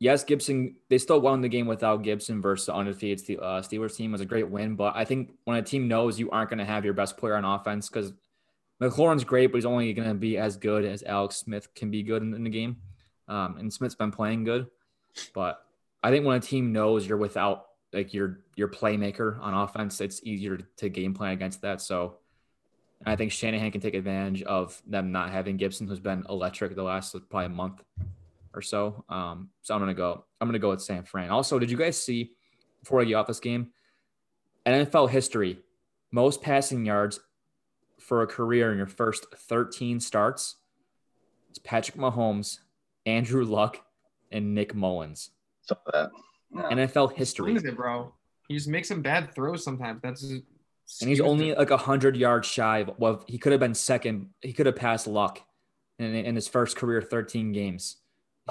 [0.00, 0.76] Yes, Gibson.
[0.88, 4.10] They still won the game without Gibson versus the undefeated uh, Steelers team.
[4.10, 6.60] It was a great win, but I think when a team knows you aren't going
[6.60, 8.12] to have your best player on offense, because
[8.80, 12.02] McLaurin's great, but he's only going to be as good as Alex Smith can be
[12.02, 12.76] good in, in the game.
[13.26, 14.68] Um, and Smith's been playing good,
[15.34, 15.64] but
[16.02, 20.22] I think when a team knows you're without like your your playmaker on offense, it's
[20.22, 21.80] easier to game plan against that.
[21.80, 22.18] So
[23.04, 26.82] I think Shanahan can take advantage of them not having Gibson, who's been electric the
[26.82, 27.82] last probably a month
[28.54, 29.04] or so.
[29.08, 30.24] Um, so I'm gonna go.
[30.40, 31.30] I'm gonna go with San Fran.
[31.30, 32.32] Also, did you guys see
[32.80, 33.68] before I get off this game?
[34.66, 35.58] NFL history,
[36.12, 37.20] most passing yards
[38.08, 40.56] for a career in your first 13 starts.
[41.50, 42.60] It's Patrick Mahomes,
[43.04, 43.84] Andrew Luck,
[44.32, 45.30] and Nick Mullens.
[45.60, 46.10] So uh, that.
[46.54, 46.86] Yeah.
[46.86, 47.54] NFL history.
[47.54, 48.14] it, bro.
[48.48, 50.00] He just makes some bad throws sometimes.
[50.02, 52.78] That's just, And he's only like a hundred yards shy.
[52.78, 54.30] Of, well, he could have been second.
[54.40, 55.42] He could have passed Luck
[55.98, 57.98] in, in his first career 13 games.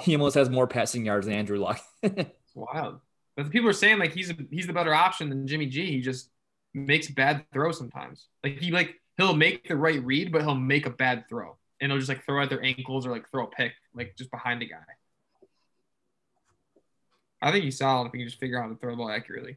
[0.02, 1.80] He almost has more passing yards than Andrew Luck.
[2.02, 3.00] It's wild.
[3.36, 5.90] But the people are saying like he's a, he's the better option than Jimmy G.
[5.90, 6.30] He just
[6.72, 8.28] makes bad throws sometimes.
[8.42, 11.92] Like he like he'll make the right read, but he'll make a bad throw, and
[11.92, 14.62] he'll just like throw at their ankles or like throw a pick like just behind
[14.62, 14.76] a guy.
[17.42, 19.10] I think he's solid if he can just figure out how to throw the ball
[19.10, 19.56] accurately.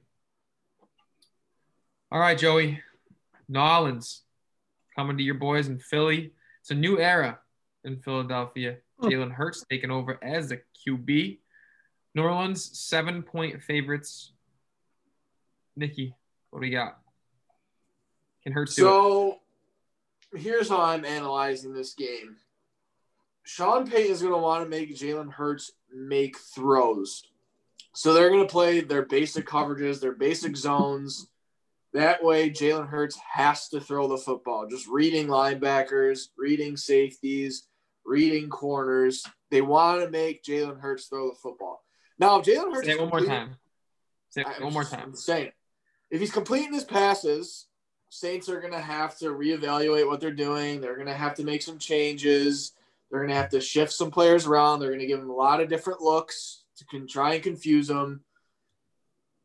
[2.11, 2.81] All right, Joey,
[3.47, 4.21] Nolans
[4.95, 6.33] coming to your boys in Philly.
[6.59, 7.39] It's a new era
[7.83, 8.77] in Philadelphia.
[8.99, 9.07] Hmm.
[9.07, 11.39] Jalen Hurts taking over as the QB.
[12.13, 14.33] New Orleans, seven point favorites.
[15.75, 16.13] Nikki,
[16.49, 16.99] what do we got?
[18.43, 18.87] Can Hurts do
[19.31, 19.40] it?
[20.33, 22.37] Here's how I'm analyzing this game.
[23.43, 27.23] Sean Payton is going to want to make Jalen Hurts make throws.
[27.93, 31.27] So they're going to play their basic coverages, their basic zones.
[31.93, 34.67] That way, Jalen Hurts has to throw the football.
[34.69, 37.67] Just reading linebackers, reading safeties,
[38.05, 39.25] reading corners.
[39.49, 41.83] They want to make Jalen Hurts throw the football.
[42.17, 43.55] Now, if Jalen Hurts Say it one more time.
[44.29, 45.01] Say it one more time.
[45.07, 45.51] I'm saying,
[46.09, 47.67] if he's completing his passes,
[48.13, 50.81] Saints are going to have to reevaluate what they're doing.
[50.81, 52.73] They're going to have to make some changes.
[53.09, 54.79] They're going to have to shift some players around.
[54.79, 57.87] They're going to give them a lot of different looks to can try and confuse
[57.87, 58.25] them.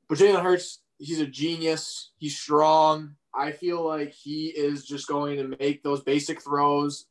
[0.08, 2.10] But Jalen Hurts, he's a genius.
[2.18, 3.14] He's strong.
[3.32, 7.06] I feel like he is just going to make those basic throws,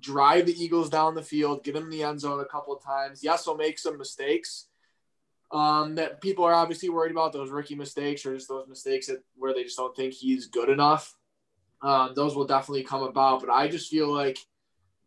[0.00, 2.84] drive the Eagles down the field, get him in the end zone a couple of
[2.84, 3.24] times.
[3.24, 4.66] Yes, he'll make some mistakes
[5.52, 9.22] um, that people are obviously worried about those rookie mistakes or just those mistakes that
[9.36, 11.14] where they just don't think he's good enough.
[11.82, 14.38] Um, those will definitely come about, but I just feel like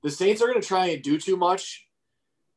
[0.03, 1.87] the Saints are going to try and do too much,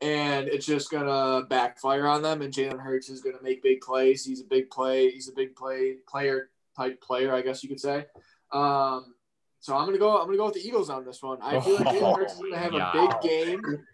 [0.01, 2.43] and it's just going to backfire on them.
[2.43, 4.25] And Jalen Hurts is going to make big plays.
[4.25, 5.11] He's a big play.
[5.11, 8.07] He's a big play player type player, I guess you could say.
[8.53, 9.15] Um,
[9.61, 10.19] so I'm gonna go.
[10.19, 11.39] I'm gonna go with the Eagles on this one.
[11.41, 12.91] I feel like Jalen Hurts is gonna have Yeah.
[12.91, 13.87] a big game.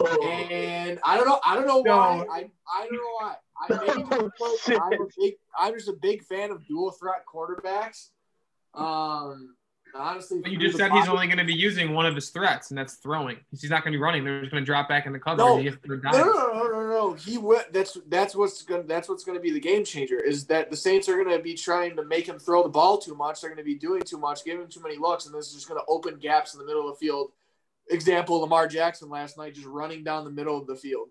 [0.00, 1.40] And I don't know.
[1.44, 2.24] I don't know why.
[2.30, 3.34] I, I don't know why.
[3.60, 5.34] I maybe because I'm a big.
[5.58, 8.08] I'm just a big fan of dual threat quarterbacks.
[8.74, 9.54] Um,
[9.94, 12.70] honestly, But you just said he's only going to be using one of his threats,
[12.70, 13.36] and that's throwing.
[13.50, 14.24] He's not going to be running.
[14.24, 15.38] They're just going to drop back in the cover.
[15.38, 15.56] No.
[15.56, 17.12] and he gets third No, no, no, no, no, no.
[17.14, 17.72] He went.
[17.72, 20.18] That's that's what's gonna that's what's gonna be the game changer.
[20.18, 23.14] Is that the Saints are gonna be trying to make him throw the ball too
[23.14, 23.40] much.
[23.40, 25.68] They're gonna be doing too much, giving him too many looks, and this is just
[25.68, 27.30] gonna open gaps in the middle of the field.
[27.90, 31.08] Example: Lamar Jackson last night just running down the middle of the field.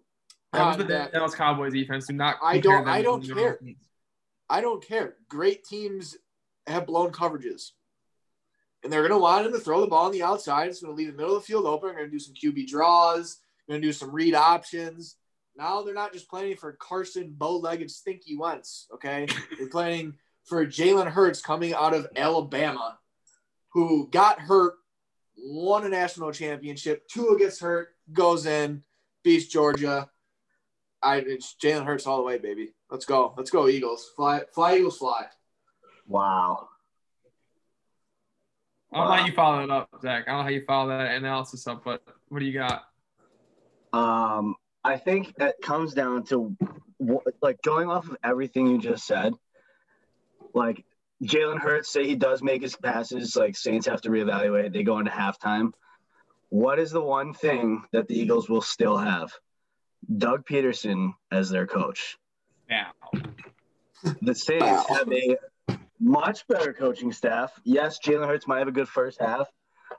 [0.51, 2.07] That was the that- Dallas Cowboys defense.
[2.07, 2.37] Do not.
[2.43, 3.59] I don't- I don't care.
[4.49, 5.17] I don't care.
[5.29, 6.17] Great teams
[6.67, 7.71] have blown coverages.
[8.83, 10.67] And they're going to want him to throw the ball on the outside.
[10.67, 11.87] It's going to leave the middle of the field open.
[11.87, 13.39] They're going to do some QB draws.
[13.67, 15.15] Going to do some read options.
[15.55, 18.87] Now they're not just planning for Carson, bow-legged, stinky Wentz.
[18.93, 20.15] Okay, they're planning
[20.45, 22.99] for Jalen Hurts coming out of Alabama,
[23.71, 24.73] who got hurt,
[25.37, 27.07] won a national championship.
[27.07, 28.83] Tua gets hurt, goes in,
[29.23, 30.09] beats Georgia.
[31.01, 32.73] I it's Jalen Hurts all the way, baby.
[32.89, 33.33] Let's go.
[33.37, 34.11] Let's go, Eagles.
[34.15, 35.25] Fly, fly, Eagles, fly.
[36.07, 36.69] Wow.
[38.91, 40.25] I don't know how you follow it up, Zach.
[40.27, 42.83] I don't know how you follow that analysis up, but what do you got?
[43.91, 46.55] Um, I think it comes down to
[47.03, 49.33] wh- like going off of everything you just said.
[50.53, 50.85] Like
[51.23, 54.73] Jalen Hurts, say he does make his passes, like Saints have to reevaluate.
[54.73, 55.71] They go into halftime.
[56.49, 59.31] What is the one thing that the Eagles will still have?
[60.17, 62.17] Doug Pederson as their coach.
[62.69, 62.89] Yeah.
[64.21, 64.95] The Saints Wow.
[64.97, 65.37] have a
[65.99, 67.53] much better coaching staff.
[67.63, 69.47] Yes, Jalen Hurts might have a good first half.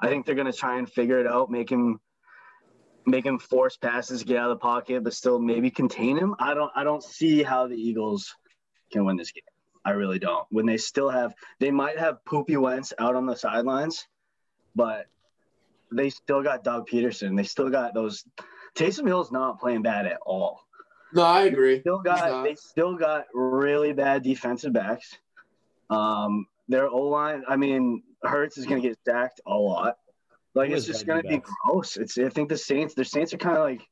[0.01, 2.01] I think they're going to try and figure it out, make him
[3.07, 6.35] make him force passes, get out of the pocket, but still maybe contain him.
[6.39, 8.35] I don't I don't see how the Eagles
[8.93, 9.43] can win this game.
[9.85, 10.47] I really don't.
[10.51, 14.07] When they still have they might have Poopy Wentz out on the sidelines,
[14.75, 15.07] but
[15.93, 17.37] they still got Doug Pederson.
[17.37, 18.25] They still got those
[18.77, 20.65] Taysom Hill's not playing bad at all
[21.13, 21.81] No, I agree.
[21.81, 25.17] still got they still got really bad defensive backs.
[25.91, 29.97] Um, their O line, I mean, Hurts is going to get sacked a lot.
[30.55, 31.97] Like Who it's just going to be gross.
[31.97, 33.83] It's I think the Saints, the Saints are kind of like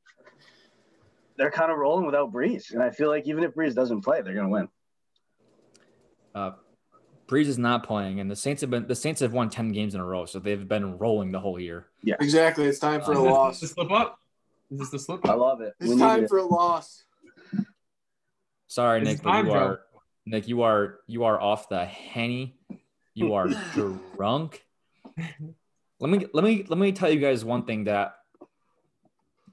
[1.37, 4.23] they're kind of rolling without Brees, and I feel like even if Brees doesn't play,
[4.23, 4.69] they're going to win.
[6.35, 6.53] Uh,
[7.29, 9.95] Brees is not playing, and the Saints have been the Saints have won ten games
[9.95, 11.87] in a row, so they've been rolling the whole year.
[12.03, 12.65] Yeah, exactly.
[12.67, 13.61] It's time for Is a this loss.
[13.61, 14.19] the slip up?
[14.71, 15.75] Is this the slip I love it.
[15.81, 16.29] It's We time it.
[16.29, 17.05] for a loss.
[18.69, 19.53] Sorry, It's Nick, but you Joe.
[19.59, 19.81] are
[20.27, 20.49] Nick.
[20.49, 22.57] You are you are off the henny.
[23.15, 23.49] You are
[24.17, 24.65] drunk.
[26.01, 28.15] Let me let me let me tell you guys one thing that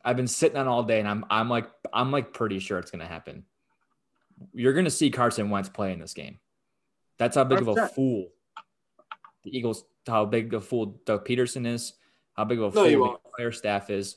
[0.03, 2.91] I've been sitting on all day, and I'm I'm like I'm like pretty sure it's
[2.91, 3.43] gonna happen.
[4.53, 6.39] You're gonna see Carson Wentz play in this game.
[7.20, 7.91] That's how big of a 100%.
[7.91, 8.30] fool
[9.43, 11.93] the Eagles, how big of a fool Doug Pederson is,
[12.34, 14.15] how big of a No, fool the player staff is.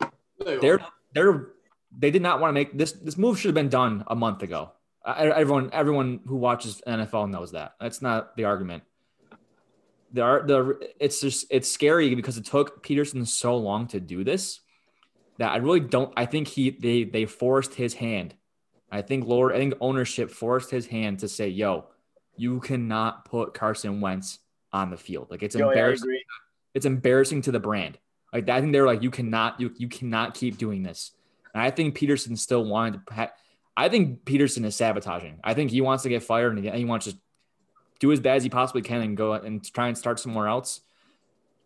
[0.00, 0.92] No, They're won't.
[1.12, 1.48] they're
[1.96, 4.42] they did not want to make this this move should have been done a month
[4.42, 4.70] ago.
[5.04, 7.74] I, everyone everyone who watches NFL knows that.
[7.80, 8.84] That's not the argument.
[10.12, 14.24] The ar- the it's just it's scary because it took Pederson so long to do
[14.24, 14.60] this
[15.38, 16.12] that I really don't.
[16.16, 18.34] I think he they they forced his hand.
[18.90, 21.86] I think Lord I think ownership forced his hand to say, "Yo,
[22.40, 24.38] you cannot put Carson Wentz
[24.72, 25.28] on the field.
[25.30, 26.24] Like it's Yo, embarrassing agree.
[26.72, 27.98] it's embarrassing to the brand.
[28.32, 31.12] Like I think they're like, you cannot, you you cannot keep doing this.
[31.52, 33.14] And I think Pederson still wanted to.
[33.14, 33.32] Ha-
[33.76, 35.40] I think Pederson is sabotaging.
[35.44, 37.18] I think he wants to get fired and he, he wants to
[37.98, 40.80] do as bad as he possibly can and go and try and start somewhere else.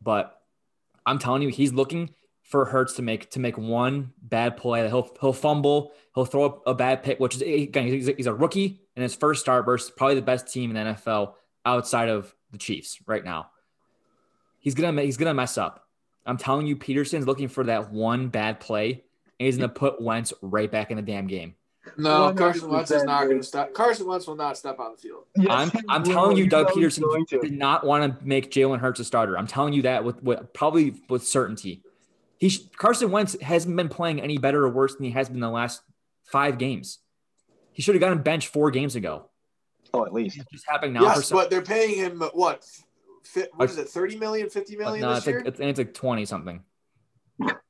[0.02, 0.36] But
[1.06, 2.10] I'm telling you, he's looking
[2.42, 4.88] for Hurts to make to make one bad play.
[4.88, 5.92] He'll he'll fumble.
[6.16, 9.14] He'll throw up a bad pick, which is again he's, he's a rookie in his
[9.14, 11.34] first start versus probably the best team in the NFL
[11.64, 13.50] outside of the Chiefs right now.
[14.60, 15.86] He's gonna he's gonna mess up.
[16.26, 18.92] I'm telling you, Pederson's looking for that one bad play,
[19.38, 21.54] and he's gonna put Wentz right back in the damn game.
[21.96, 23.74] No, Carson Wentz is not going to step.
[23.74, 25.24] Carson Wentz will not step on the field.
[25.36, 29.04] Yes, I'm I'm telling you, Doug Pederson did not want to make Jalen Hurts a
[29.04, 29.36] starter.
[29.36, 31.82] I'm telling you that with, with probably with certainty.
[32.38, 35.40] He sh- Carson Wentz hasn't been playing any better or worse than he has been
[35.40, 35.82] the last
[36.24, 36.98] five games.
[37.74, 39.28] He should have gotten benched four games ago.
[39.92, 40.38] Oh, at least.
[40.38, 41.02] It's just happening now.
[41.02, 42.64] yes, for some, but they're paying him uh, what?
[43.24, 43.88] Fi- what is it?
[43.88, 45.38] 30 million, 50 million no, this it's year?
[45.38, 46.62] like, it's, it's like twenty something.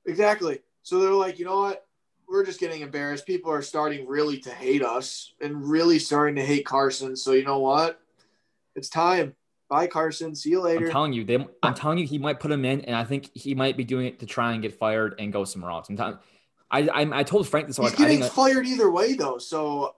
[0.07, 0.61] Exactly.
[0.83, 1.87] So they're like, you know what?
[2.29, 3.27] We're just getting embarrassed.
[3.27, 7.17] People are starting really to hate us and really starting to hate Carson.
[7.17, 8.01] So you know what?
[8.77, 9.35] It's time.
[9.69, 10.35] Bye, Carson.
[10.35, 10.77] See you later.
[10.77, 10.93] I'm later.
[10.93, 13.55] telling you, they, I'm telling you, he might put him in, and I think he
[13.55, 15.89] might be doing it to try and get fired and go somewhere else.
[15.89, 16.19] I'm telling,
[16.75, 17.77] I, I I told Frank this.
[17.77, 19.39] He's I getting think fired either way, though.
[19.39, 19.95] So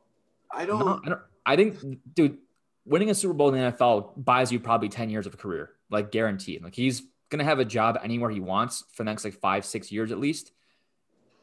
[0.51, 0.81] I don't.
[0.81, 1.21] No, I don't.
[1.47, 1.79] I think,
[2.13, 2.39] dude,
[2.85, 5.71] winning a Super Bowl in the NFL buys you probably ten years of a career,
[5.91, 6.63] like guaranteed.
[6.63, 9.91] Like he's gonna have a job anywhere he wants for the next like five, six
[9.91, 10.53] years at least.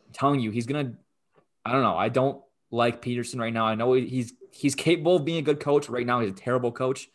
[0.07, 0.93] I'm telling you, he's gonna.
[1.65, 1.97] I don't know.
[1.97, 3.65] I don't like Pederson right now.
[3.65, 5.89] I know he's he's capable of being a good coach.
[5.89, 7.09] Right now, he's a terrible coach,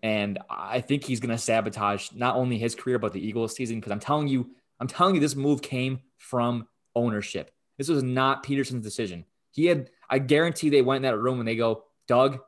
[0.00, 3.80] and I think he's gonna sabotage not only his career but the Eagles season.
[3.80, 7.50] Because I'm telling you, I'm telling you, this move came from ownership.
[7.76, 9.24] This was not Pederson's decision.
[9.50, 9.90] He had.
[10.10, 12.38] I guarantee they went in that room and they go, Doug,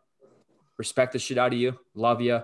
[0.78, 2.40] respect the shit out of you, love you.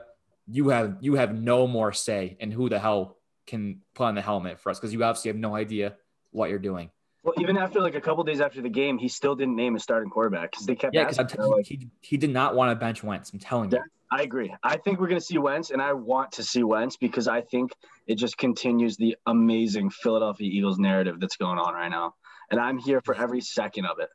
[0.46, 3.16] You have you have no more say in who the hell
[3.46, 5.96] can put on the helmet for us because you obviously have no idea
[6.32, 6.90] what you're doing.
[7.26, 9.80] Well, even after like a couple days after the game, he still didn't name a
[9.80, 11.24] starting quarterback because they kept Yeah, because asking.
[11.24, 13.32] I'm They're telling you, like, he, he did not want to bench Wentz.
[13.32, 13.78] I'm telling you.
[13.78, 13.82] Yeah.
[14.16, 14.54] I agree.
[14.62, 17.40] I think we're going to see Wentz, and I want to see Wentz because I
[17.40, 17.72] think
[18.06, 22.14] it just continues the amazing Philadelphia Eagles narrative that's going on right now,
[22.52, 24.08] and I'm here for every second of it.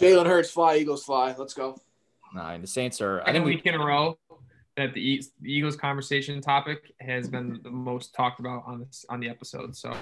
[0.00, 1.32] Jalen Hurts fly, Eagles fly.
[1.38, 1.78] Let's go.
[2.34, 3.20] Nah, and the Saints are.
[3.20, 4.18] I second think we, week in a row
[4.76, 9.06] that the, E- the Eagles conversation topic has been the most talked about on this
[9.08, 9.76] on the episode.
[9.76, 9.92] So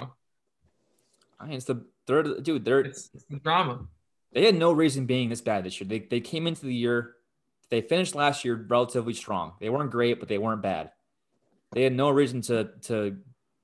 [1.39, 2.65] I mean, it's the third dude.
[2.65, 3.87] They're it's, it's the drama.
[4.33, 5.87] they had no reason being this bad this year.
[5.87, 7.15] They they came into the year,
[7.69, 9.53] they finished last year relatively strong.
[9.59, 10.91] They weren't great, but they weren't bad.
[11.71, 13.17] They had no reason to to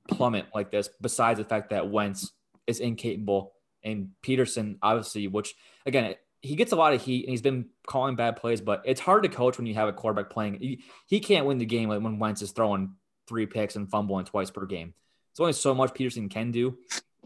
[0.07, 2.31] plummet like this, besides the fact that Wentz
[2.65, 7.41] is incapable and Pederson, obviously, which again he gets a lot of heat and he's
[7.41, 10.57] been calling bad plays, but it's hard to coach when you have a quarterback playing.
[10.59, 12.95] He, he can't win the game when Wentz is throwing
[13.27, 14.93] three picks and fumbling twice per game.
[15.31, 16.77] It's only so much Pederson can do.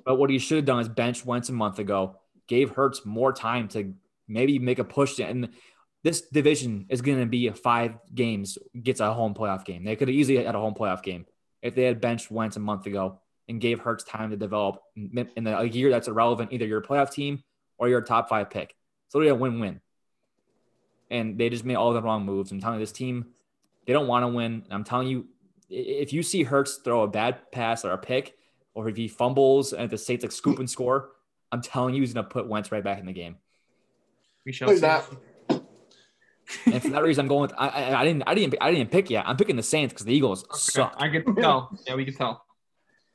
[0.06, 3.32] But what he should have done is bench Wentz a month ago, gave Hurts more
[3.32, 3.94] time to
[4.28, 5.20] maybe make a push.
[5.20, 5.50] And
[6.04, 9.86] this division is going to be five games, gets a home playoff game.
[9.86, 11.26] They could have easily had a home playoff game
[11.62, 15.48] if they had benched Wentz a month ago and gave Hurts time to develop in
[15.48, 16.52] a year that's irrelevant.
[16.52, 17.44] Either you're a playoff team
[17.78, 18.76] or you're a top five pick.
[19.06, 19.80] It's literally a win-win.
[21.10, 22.52] And they just made all the wrong moves.
[22.52, 23.28] I'm telling you, this team,
[23.86, 24.64] they don't want to win.
[24.72, 25.28] I'm telling you,
[25.70, 28.36] if you see Hurts throw a bad pass or a pick,
[28.74, 31.12] or if he fumbles and the Saints like scoop and score,
[31.52, 33.36] I'm telling you, he's gonna put Wentz right back in the game.
[34.46, 34.82] We shall Look see.
[34.82, 35.06] that.
[36.66, 38.92] And for that reason, I'm going with I, I, I didn't I didn't I didn't
[38.92, 39.26] pick yet.
[39.28, 40.96] I'm picking the Saints because the Eagles Okay, suck.
[40.98, 41.78] I can tell.
[41.88, 42.44] Yeah, we can tell.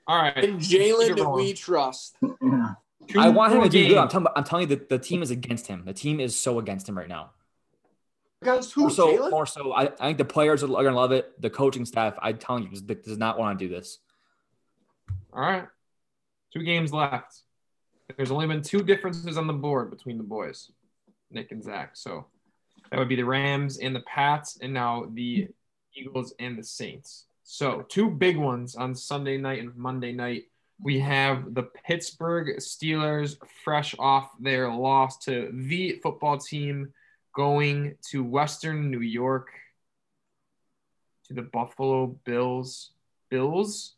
[0.07, 0.37] All right.
[0.43, 1.45] In Keep it Jalen, rolling.
[1.45, 2.17] we trust.
[2.21, 3.97] Two I want him to do good.
[3.97, 4.13] I'm, games.
[4.13, 5.83] telling I'm telling you that the team is against him.
[5.85, 7.31] The team is so against him right now.
[8.43, 8.89] Against who?
[8.91, 9.31] So, Jalen?
[9.31, 11.41] more so, I, I think the players are, are gonna love it.
[11.41, 13.99] The coaching staff, I'm telling you, does, does not want to do this.
[15.33, 15.67] All right.
[16.53, 17.43] Two games left.
[18.17, 20.71] There's only been two differences on the board between the boys,
[21.31, 21.91] Nick and Zach.
[21.95, 22.27] So
[22.91, 25.49] that would be the Rams and the Pats, and now the
[25.95, 27.27] Eagles and the Saints.
[27.43, 30.45] So two big ones on Sunday night and Monday night.
[30.81, 36.93] We have the Pittsburgh Steelers, fresh off their loss to the football team,
[37.35, 39.49] going to Western New York
[41.27, 42.93] to the Buffalo Bills.
[43.29, 43.97] Bills?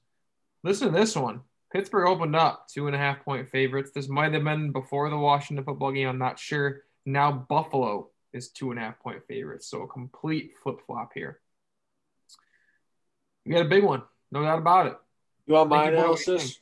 [0.62, 1.40] Listen to this one.
[1.72, 3.92] Pittsburgh opened up two and a half point favorites.
[3.94, 6.08] This might have been before the Washington football game.
[6.08, 6.82] I'm not sure.
[7.06, 9.68] Now Buffalo is two and a half point favorites.
[9.68, 11.40] So a complete flip flop here.
[13.46, 14.02] We got a big one.
[14.32, 14.96] No doubt about it.
[15.46, 16.08] You want my Thank you, boy.
[16.08, 16.60] What do you analysis?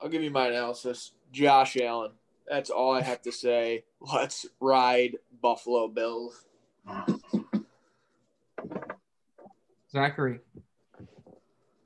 [0.00, 1.12] I'll give you my analysis.
[1.32, 2.12] Josh Allen.
[2.48, 3.84] That's all I have to say.
[4.00, 6.44] Let's ride Buffalo Bills.
[9.92, 10.40] Zachary,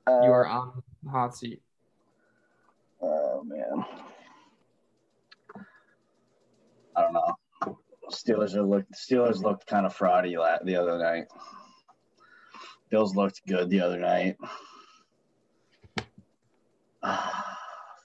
[0.07, 1.61] Uh, you are on the hot seat.
[3.01, 3.85] Oh man.
[6.97, 7.37] I don't know.
[8.11, 11.27] Steelers are looked Steelers looked kind of fraudy la- the other night.
[12.91, 14.37] Bills looked good the other night.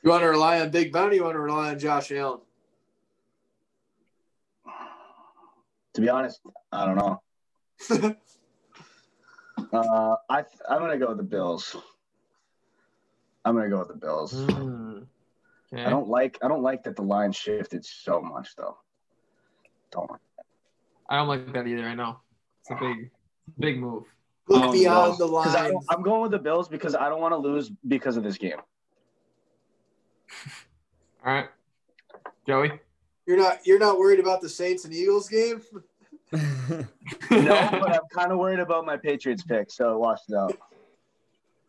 [0.01, 2.39] You want to rely on Big Ben or you want to rely on Josh Allen?
[5.99, 6.39] to be honest,
[6.71, 8.15] I don't know.
[9.71, 11.75] Uh, I I'm gonna go with the Bills.
[13.49, 14.33] I'm gonna go with the Bills.
[14.33, 15.07] Mm.
[15.73, 15.83] Okay.
[15.83, 18.77] I don't like I don't like that the line shifted so much though.
[19.91, 20.45] Don't like that.
[21.09, 21.85] I don't like that either.
[21.87, 22.19] I know
[22.61, 23.09] it's a big,
[23.57, 24.03] big move.
[24.47, 25.73] Look Um, beyond the line.
[25.89, 28.57] I'm going with the Bills because I don't want to lose because of this game.
[31.25, 31.47] All right,
[32.45, 32.79] Joey.
[33.25, 35.61] You're not you're not worried about the Saints and Eagles game?
[37.31, 40.55] No, but I'm kind of worried about my Patriots pick, so watch it out.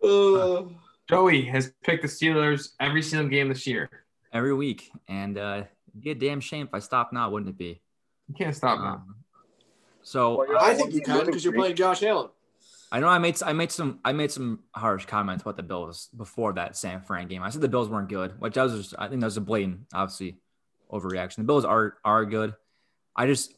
[0.03, 0.65] Uh,
[1.11, 3.91] Joey has picked the Steelers every single game this year.
[4.33, 4.91] Every week.
[5.09, 7.83] And uh, it'd be a damn shame if I stopped now, wouldn't it be?
[8.29, 8.95] You can't stop now.
[8.95, 9.17] Um,
[10.03, 12.29] so Well, uh, I think you can because you're playing Josh Allen.
[12.93, 16.09] I know I made I made some I made some harsh comments about the Bills
[16.17, 17.43] before that San Fran game.
[17.43, 19.41] I said the Bills weren't good, which I was just, I think that was a
[19.41, 20.39] blatant, obviously,
[20.91, 21.37] overreaction.
[21.37, 22.55] The Bills are are good.
[23.15, 23.55] I just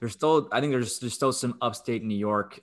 [0.00, 2.60] there's still I think there's there's still some upstate New York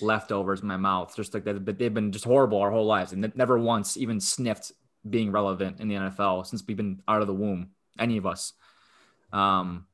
[0.00, 1.64] leftovers in my mouth, just like that.
[1.64, 4.72] But they've been just horrible our whole lives and never once even sniffed
[5.08, 7.70] being relevant in the NFL since we've been out of the womb.
[7.98, 8.52] Any of us.
[9.32, 9.86] Um,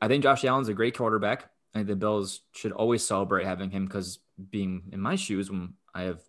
[0.00, 1.50] I think Josh Allen's a great quarterback.
[1.74, 4.18] I think the Bills should always celebrate having him because
[4.50, 6.20] being in my shoes when I have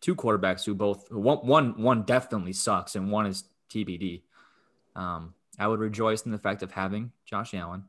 [0.00, 4.22] two quarterbacks who both one one one definitely sucks and one is TBD.
[4.94, 7.84] Um, I would rejoice in the fact of having Josh Allen.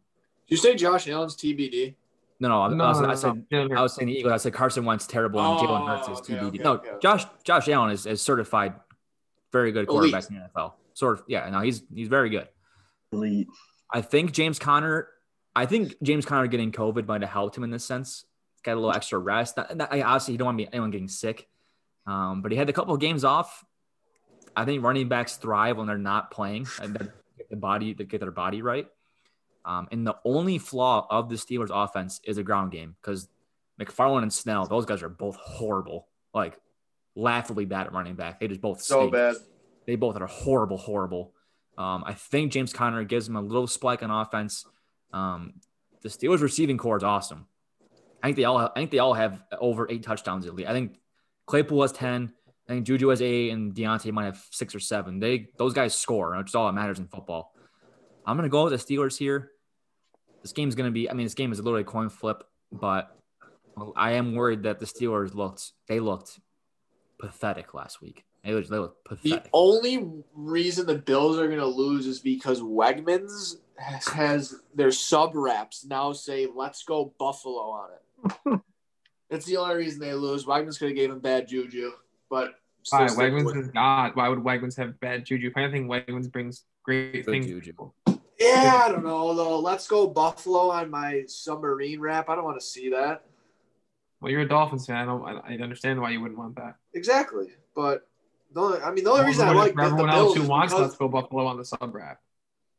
[0.47, 1.95] Did you say Josh Allen's TBD?
[2.39, 3.75] No, no, I, No, I, was, no, I no, said no.
[3.77, 4.33] I was saying the Eagles.
[4.33, 6.47] I said Carson Wentz terrible and Oh, Jalen Hurts is okay, TBD.
[6.47, 6.97] okay, no, okay, okay.
[7.01, 8.73] Josh Josh Allen is, is certified
[9.51, 10.31] very good quarterback Elite.
[10.31, 10.73] in the NFL.
[10.93, 11.49] Sort of, yeah.
[11.49, 12.49] No, he's he's very good.
[13.13, 13.47] Elite.
[13.91, 15.07] I think James Conner.
[15.55, 18.25] I think James Conner getting COVID might have helped him in this sense.
[18.63, 19.55] Got a little extra rest.
[19.55, 21.47] Not- not- I obviously, you don't want to be anyone getting sick,
[22.05, 23.63] um, but he had a couple of games off.
[24.57, 27.05] I think running backs thrive when they're not playing and they
[27.37, 28.87] get the body to get their body right.
[29.65, 33.27] Um, and the only flaw of the Steelers' offense is a ground game because
[33.81, 36.59] McFarland and Snell, those guys are both horrible, like
[37.15, 38.39] laughably bad at running back.
[38.39, 39.35] They just both So stink bad.
[39.87, 41.33] they both are horrible, horrible.
[41.77, 44.65] Um, I think James Conner gives them a little spike on offense.
[45.11, 45.55] Um,
[46.01, 47.47] the Steelers receiving corps is awesome.
[48.21, 50.69] I think they all have, I think they all have over eight touchdowns at least.
[50.69, 50.97] I think
[51.47, 52.31] Claypool has ten.
[52.67, 55.19] I think Juju has eight, and Diontae might have six or seven.
[55.19, 57.53] They those guys score, which is all that matters in football.
[58.25, 59.51] I'm gonna go with the Steelers here.
[60.45, 61.09] This game's gonna be.
[61.09, 63.17] I mean, this game is literally a coin flip, but
[63.95, 65.71] I am worried that the Steelers looked.
[65.87, 66.39] They looked
[67.17, 68.25] pathetic last week.
[68.43, 69.45] They looked, they looked pathetic.
[69.45, 74.91] The only reason the Bills are going to lose is because Wegmans has, has their
[74.91, 78.61] sub reps now say "Let's go Buffalo" on it.
[79.31, 80.45] It's the only reason they lose.
[80.45, 81.93] Wegmans could have gave him bad juju,
[82.29, 84.11] but still Why Wegmans is God.
[84.13, 85.47] Why would Wegmans have bad juju?
[85.47, 87.47] If anything, Wegmans brings great Good things.
[87.47, 87.73] juju.
[88.39, 89.59] Yeah, I don't know though.
[89.59, 92.29] Let's go Buffalo on my submarine wrap.
[92.29, 93.23] I don't want to see that.
[94.21, 94.97] Well, you're a Dolphins fan.
[94.97, 95.23] I don't.
[95.25, 96.75] I I understand why you wouldn't want that.
[96.93, 98.07] Exactly, but
[98.53, 100.43] the only, I mean, the only reason I like the, the everyone Bills else who
[100.43, 102.19] is wants because Let's Go Buffalo on the sub wrap.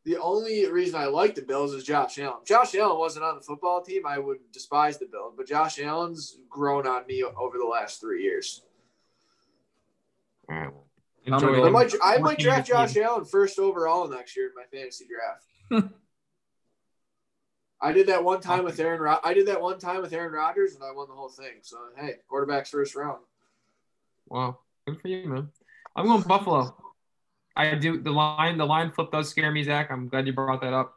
[0.04, 2.38] the only reason I like the Bills is Josh Allen.
[2.42, 5.34] If Josh Allen wasn't on the football team, I would despise the Bills.
[5.36, 8.62] But Josh Allen's grown on me over the last three years.
[10.48, 10.72] All right.
[11.26, 13.02] Well, I'm enjoy I might, I might draft Josh team.
[13.02, 15.92] Allen first overall next year in my fantasy draft.
[17.80, 19.00] I did that one time with Aaron.
[19.00, 21.58] Rod- I did that one time with Aaron Rodgers, and I won the whole thing.
[21.62, 23.18] So hey, quarterback's first round.
[24.28, 25.48] Wow, good for you, man.
[25.94, 26.74] I'm going Buffalo.
[27.54, 28.58] I do the line.
[28.58, 29.90] The line flip does scare me, Zach.
[29.90, 30.94] I'm glad you brought that up.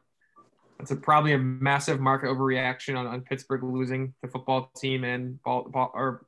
[0.79, 5.41] It's a, probably a massive market overreaction on, on Pittsburgh losing the football team and
[5.43, 6.25] ball, ball, or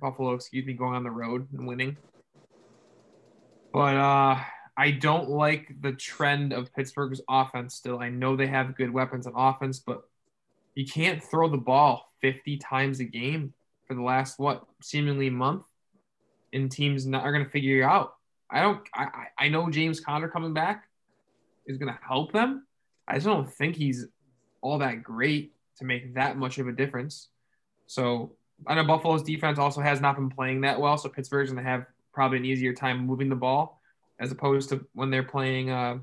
[0.00, 1.96] Buffalo, excuse me, going on the road and winning.
[3.74, 4.38] But uh,
[4.76, 7.74] I don't like the trend of Pittsburgh's offense.
[7.74, 10.04] Still, I know they have good weapons on offense, but
[10.76, 13.52] you can't throw the ball 50 times a game
[13.88, 15.64] for the last what seemingly month
[16.52, 18.14] and teams not, are going to figure you out.
[18.48, 18.80] I don't.
[18.94, 20.84] I, I know James Conner coming back
[21.66, 22.64] is going to help them.
[23.08, 24.06] I just don't think he's
[24.60, 27.28] all that great to make that much of a difference.
[27.88, 28.36] So
[28.68, 31.68] I know Buffalo's defense also has not been playing that well, so Pittsburgh's going to
[31.68, 33.80] have probably an easier time moving the ball
[34.20, 35.98] as opposed to when they're playing uh,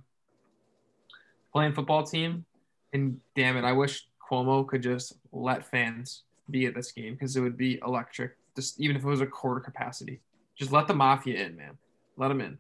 [1.51, 2.45] playing football team.
[2.93, 7.35] And damn it, I wish Cuomo could just let fans be at this game because
[7.35, 8.35] it would be electric.
[8.55, 10.19] Just even if it was a quarter capacity,
[10.55, 11.77] just let the mafia in, man.
[12.17, 12.57] Let them in.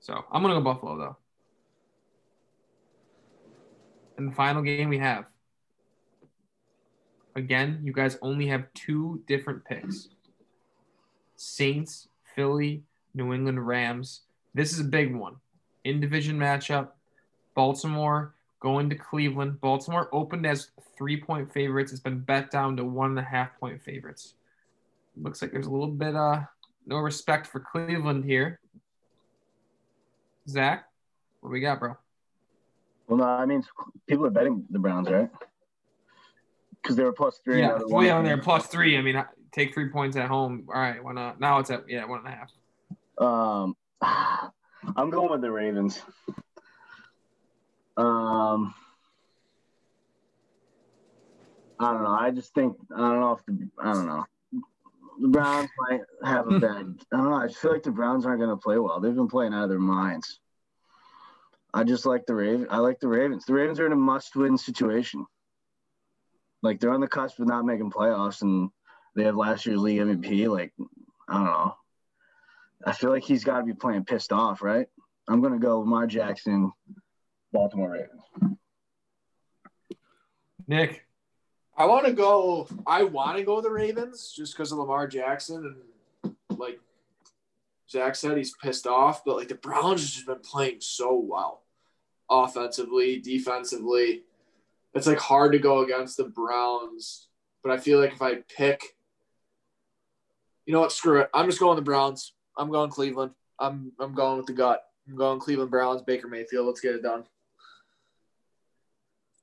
[0.00, 1.16] So I'm gonna go Buffalo though.
[4.16, 5.26] And the final game we have.
[7.36, 10.08] Again, you guys only have two different picks.
[11.36, 12.82] Saints, Philly,
[13.14, 14.22] New England Rams.
[14.54, 15.36] This is a big one.
[15.84, 16.88] In division matchup.
[17.54, 19.60] Baltimore going to Cleveland.
[19.60, 21.92] Baltimore opened as three point favorites.
[21.92, 24.34] It's been bet down to one and a half point favorites.
[25.20, 26.42] Looks like there's a little bit uh
[26.86, 28.60] no respect for Cleveland here.
[30.48, 30.86] Zach,
[31.40, 31.96] what do we got, bro?
[33.08, 33.64] Well, no, I mean
[34.06, 35.30] people are betting the Browns, right?
[36.80, 37.60] Because they were plus three.
[37.60, 38.96] Yeah, well, yeah, they're plus three.
[38.96, 39.22] I mean,
[39.52, 40.68] take three points at home.
[40.68, 41.40] All right, why not?
[41.40, 42.50] Now it's at yeah, one and a half.
[43.18, 43.76] Um,
[44.96, 46.00] I'm going with the Ravens.
[47.96, 48.74] Um,
[51.78, 52.16] I don't know.
[52.18, 54.24] I just think I don't know if the I don't know.
[55.20, 56.94] The Browns might have a bad.
[57.12, 57.34] I don't know.
[57.34, 59.00] I feel like the Browns aren't going to play well.
[59.00, 60.40] They've been playing out of their minds.
[61.74, 62.66] I just like the Raven.
[62.70, 63.44] I like the Ravens.
[63.44, 65.26] The Ravens are in a must-win situation.
[66.62, 68.70] Like they're on the cusp of not making playoffs, and
[69.20, 70.48] they have last year's league MVP.
[70.48, 70.72] Like
[71.28, 71.74] I don't know.
[72.86, 74.86] I feel like he's got to be playing pissed off, right?
[75.28, 76.72] I'm gonna go Lamar Jackson,
[77.52, 78.58] Baltimore Ravens.
[80.66, 81.04] Nick,
[81.76, 82.66] I want to go.
[82.86, 85.76] I want to go the Ravens just because of Lamar Jackson
[86.24, 86.80] and like
[87.90, 89.24] Zach said, he's pissed off.
[89.24, 91.62] But like the Browns have just been playing so well,
[92.30, 94.22] offensively, defensively.
[94.94, 97.28] It's like hard to go against the Browns.
[97.62, 98.96] But I feel like if I pick,
[100.70, 100.92] you know what?
[100.92, 101.28] Screw it.
[101.34, 102.32] I'm just going the Browns.
[102.56, 103.32] I'm going Cleveland.
[103.58, 104.80] I'm I'm going with the gut.
[105.08, 106.00] I'm going Cleveland Browns.
[106.02, 106.64] Baker Mayfield.
[106.68, 107.24] Let's get it done.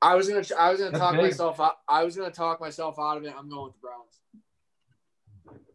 [0.02, 1.24] I was gonna I was gonna That's talk big.
[1.24, 1.74] myself out.
[1.86, 3.34] I was gonna talk myself out of it.
[3.38, 4.22] I'm going with the Browns.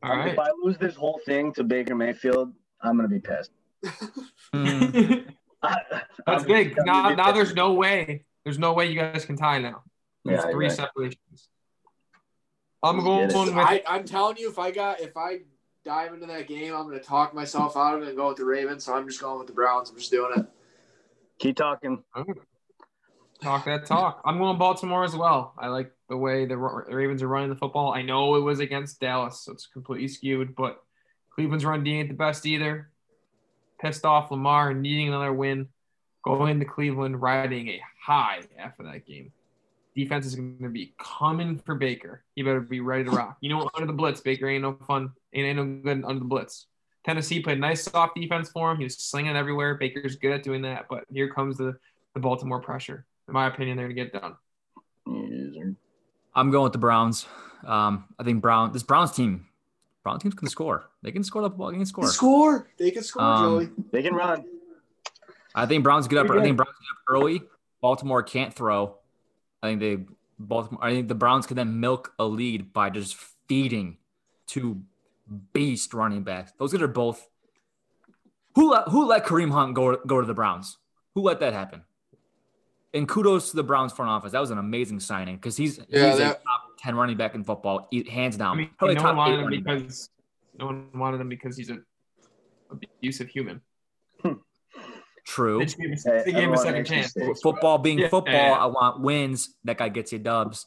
[0.03, 0.33] all right.
[0.33, 3.51] If I lose this whole thing to Baker Mayfield, I'm gonna be pissed.
[4.55, 5.27] Mm,
[5.63, 5.85] That's
[6.27, 6.79] I'm- big.
[6.87, 8.25] Now, now there's no way.
[8.45, 9.83] There's no way you guys can tie now.
[10.25, 10.75] There's Yeah, three right.
[10.75, 11.49] separations.
[12.83, 13.55] I'm going get it.
[13.55, 15.41] with I, I'm telling you, if I got if I
[15.85, 18.45] dive into that game, I'm gonna talk myself out of it and go with the
[18.45, 18.85] Ravens.
[18.85, 19.91] So I'm just going with the Browns.
[19.91, 20.47] I'm just doing it.
[21.39, 22.03] Keep talking.
[23.43, 24.23] talk that talk.
[24.25, 25.55] I'm going Baltimore as well.
[25.59, 27.93] I like the way the Ravens are running the football.
[27.93, 30.83] I know it was against Dallas, so it's completely skewed, but
[31.35, 32.91] Cleveland's run D ain't the best either.
[33.81, 35.69] Pissed off Lamar needing another win.
[36.25, 39.33] Going into Cleveland riding a high after that game.
[39.95, 42.25] Defense is going to be coming for Baker.
[42.35, 43.37] You better be ready to rock.
[43.41, 45.13] You know, under the blitz, Baker ain't no fun.
[45.35, 46.67] Ain't, ain't no good under the blitz.
[47.05, 48.79] Tennessee played nice soft defense for him.
[48.79, 49.75] He was slinging everywhere.
[49.75, 51.77] Baker's good at doing that, but here comes the,
[52.15, 53.05] the Baltimore pressure.
[53.29, 55.77] In my opinion, they're going to get done.
[56.35, 57.27] I'm going with the Browns.
[57.67, 58.73] Um, I think Brown.
[58.73, 59.47] This Browns team,
[60.03, 60.89] Brown teams can score.
[61.03, 61.71] They can score the ball.
[61.71, 62.05] They can score.
[62.05, 62.69] They Score.
[62.79, 63.71] They can score, Um, Joey.
[63.91, 64.45] They can run.
[65.55, 66.27] I think Browns get up.
[66.27, 67.43] Pretty I think Browns get up early.
[67.81, 68.97] Baltimore can't throw.
[69.63, 69.99] I think they
[70.39, 70.85] Baltimore.
[70.85, 73.15] I think the Browns can then milk a lead by just
[73.49, 73.99] feeding
[74.47, 74.83] two
[75.53, 76.53] beast running backs.
[76.59, 77.29] Those guys are both.
[78.55, 80.79] Who let who let Kareem Hunt go go to the Browns?
[81.15, 81.83] Who let that happen?
[82.95, 84.33] And kudos to the Browns front office.
[84.33, 87.35] That was an amazing signing because he's Yeah, he's that- a top ten running back
[87.35, 88.57] in football, hands down.
[88.57, 89.79] I mean, Probably no top one eight wanted him running back.
[89.79, 90.11] because
[90.59, 91.79] no one wanted him because he's a
[92.71, 93.61] abusive human.
[95.25, 95.61] True.
[95.61, 97.15] They gave him, they gave him a second chance.
[97.43, 98.59] football being Yeah, football, yeah.
[98.59, 99.55] I want wins.
[99.65, 100.67] That guy gets you dubs.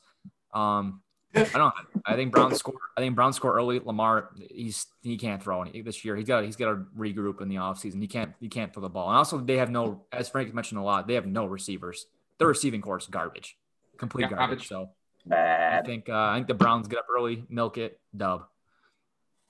[0.53, 1.01] Um,
[1.36, 1.74] I don't.
[2.06, 2.76] I think Brown score.
[2.95, 3.80] I think Brown score early.
[3.80, 6.16] Lamar, he's he can't throw any this year.
[6.16, 7.99] He's got he's got to regroup in the offseason.
[7.99, 9.10] He can't he can't throw the ball.
[9.10, 12.06] And also they have no, as Frank mentioned a lot, they have no receivers.
[12.39, 13.58] Their receiving corps is garbage,
[13.97, 14.70] complete Yeah, garbage.
[14.70, 14.89] garbage.
[15.30, 18.45] So I think uh, I think the Browns get up early, milk it, dub.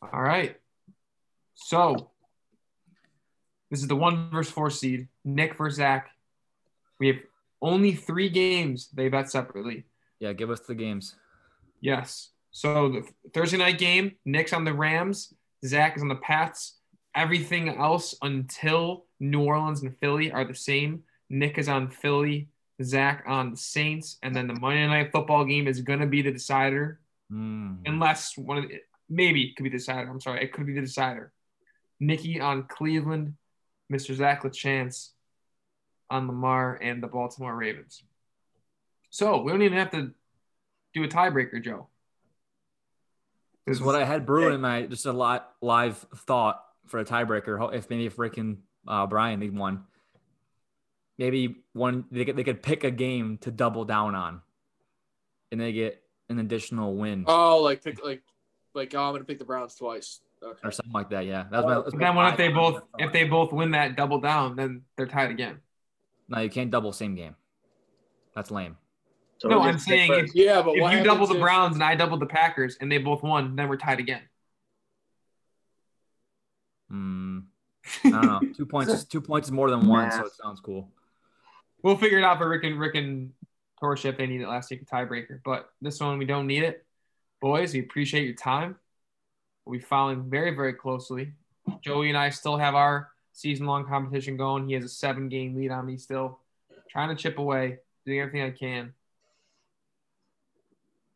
[0.02, 0.56] All right.
[1.54, 2.10] So
[3.72, 5.08] this is the one versus four seed.
[5.24, 6.10] Nick versus Zach.
[7.00, 7.18] We have
[7.62, 9.84] only three games they bet separately.
[10.20, 11.16] Yeah, give us the games.
[11.82, 12.30] Yes.
[12.52, 15.34] So the Thursday night game, Nick's on the Rams,
[15.66, 16.78] Zach is on the Pats.
[17.16, 21.04] Everything else until New Orleans and Philly are the same.
[21.30, 22.50] Nick is on Philly,
[22.84, 26.32] Zach on the Saints, and then the Monday night football game is gonna be the
[26.32, 27.00] decider,
[27.32, 27.80] Mm.
[27.88, 30.10] unless one of the, maybe it could be the decider.
[30.10, 31.34] I'm sorry, it could be the decider.
[32.00, 33.34] Nikki on Cleveland,
[33.92, 34.16] Mr.
[34.16, 35.10] Zach LaChance
[36.10, 38.04] on Lamar and the Baltimore Ravens.
[39.10, 40.12] So we don't even have to
[40.94, 41.88] do a tiebreaker, Joe.
[43.68, 47.74] Is what I had brewing in my just a lot live thought for a tiebreaker.
[47.74, 49.86] If maybe if Rick and uh, Brian need one,
[51.18, 54.42] maybe one they could, they could pick a game to double down on,
[55.52, 58.22] and they get an additional win Oh, like pick like
[58.76, 60.20] like oh, I'm gonna pick the Browns twice.
[60.44, 60.60] Okay.
[60.64, 61.26] or something like that.
[61.26, 61.74] Yeah, that was my.
[61.74, 64.20] that was But my then what if they both if they both win that double
[64.20, 65.60] down, then they're tied again.
[66.28, 67.36] no, you can't double same game.
[68.36, 68.78] That's lame.
[69.38, 70.36] So No, I'm saying first.
[70.36, 73.24] Yeah, but If you double the Browns and I double the Packers and they both
[73.24, 74.22] won, then we're tied again.
[76.90, 77.40] Hmm.
[78.04, 78.40] I don't know.
[78.56, 78.92] two points.
[78.94, 80.90] is- Two points is more than one, so it sounds cool.
[81.84, 83.32] We'll figure it out for Rick and Rick and
[83.80, 84.14] Torship.
[84.14, 86.86] if They need it last week a tiebreaker, but this one we don't need it.
[87.42, 88.78] Boys, we appreciate your time.
[89.66, 91.34] We'll be following very very closely.
[91.82, 94.68] Joey and I still have our season long competition going.
[94.68, 96.40] He has a seven game lead on me still.
[96.90, 98.94] trying to chip away, doing everything I can.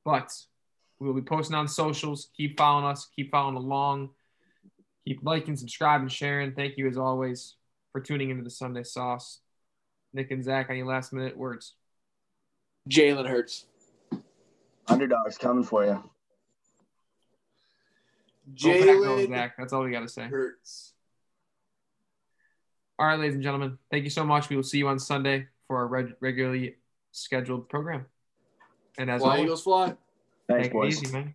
[0.03, 0.31] But
[0.99, 2.29] we will be posting on socials.
[2.35, 3.07] Keep following us.
[3.15, 4.09] Keep following along.
[5.05, 6.53] Keep liking, subscribing, sharing.
[6.53, 7.55] Thank you as always
[7.91, 9.39] for tuning into the Sunday Sauce.
[10.13, 11.75] Nick and Zach, any last minute words?
[12.89, 13.65] Jalen Hurts.
[14.87, 16.03] Underdogs coming for you.
[18.61, 19.55] Go Jalen Zach.
[19.57, 20.23] That's all we got to say.
[20.23, 20.93] Hurts.
[22.97, 24.49] All right, ladies and gentlemen, thank you so much.
[24.49, 26.75] We will see you on Sunday for our reg- regularly
[27.11, 28.05] scheduled program.
[28.97, 29.95] And as Fly always, Eagles fly.
[30.47, 31.03] Thanks, take it boys.
[31.03, 31.33] easy, man.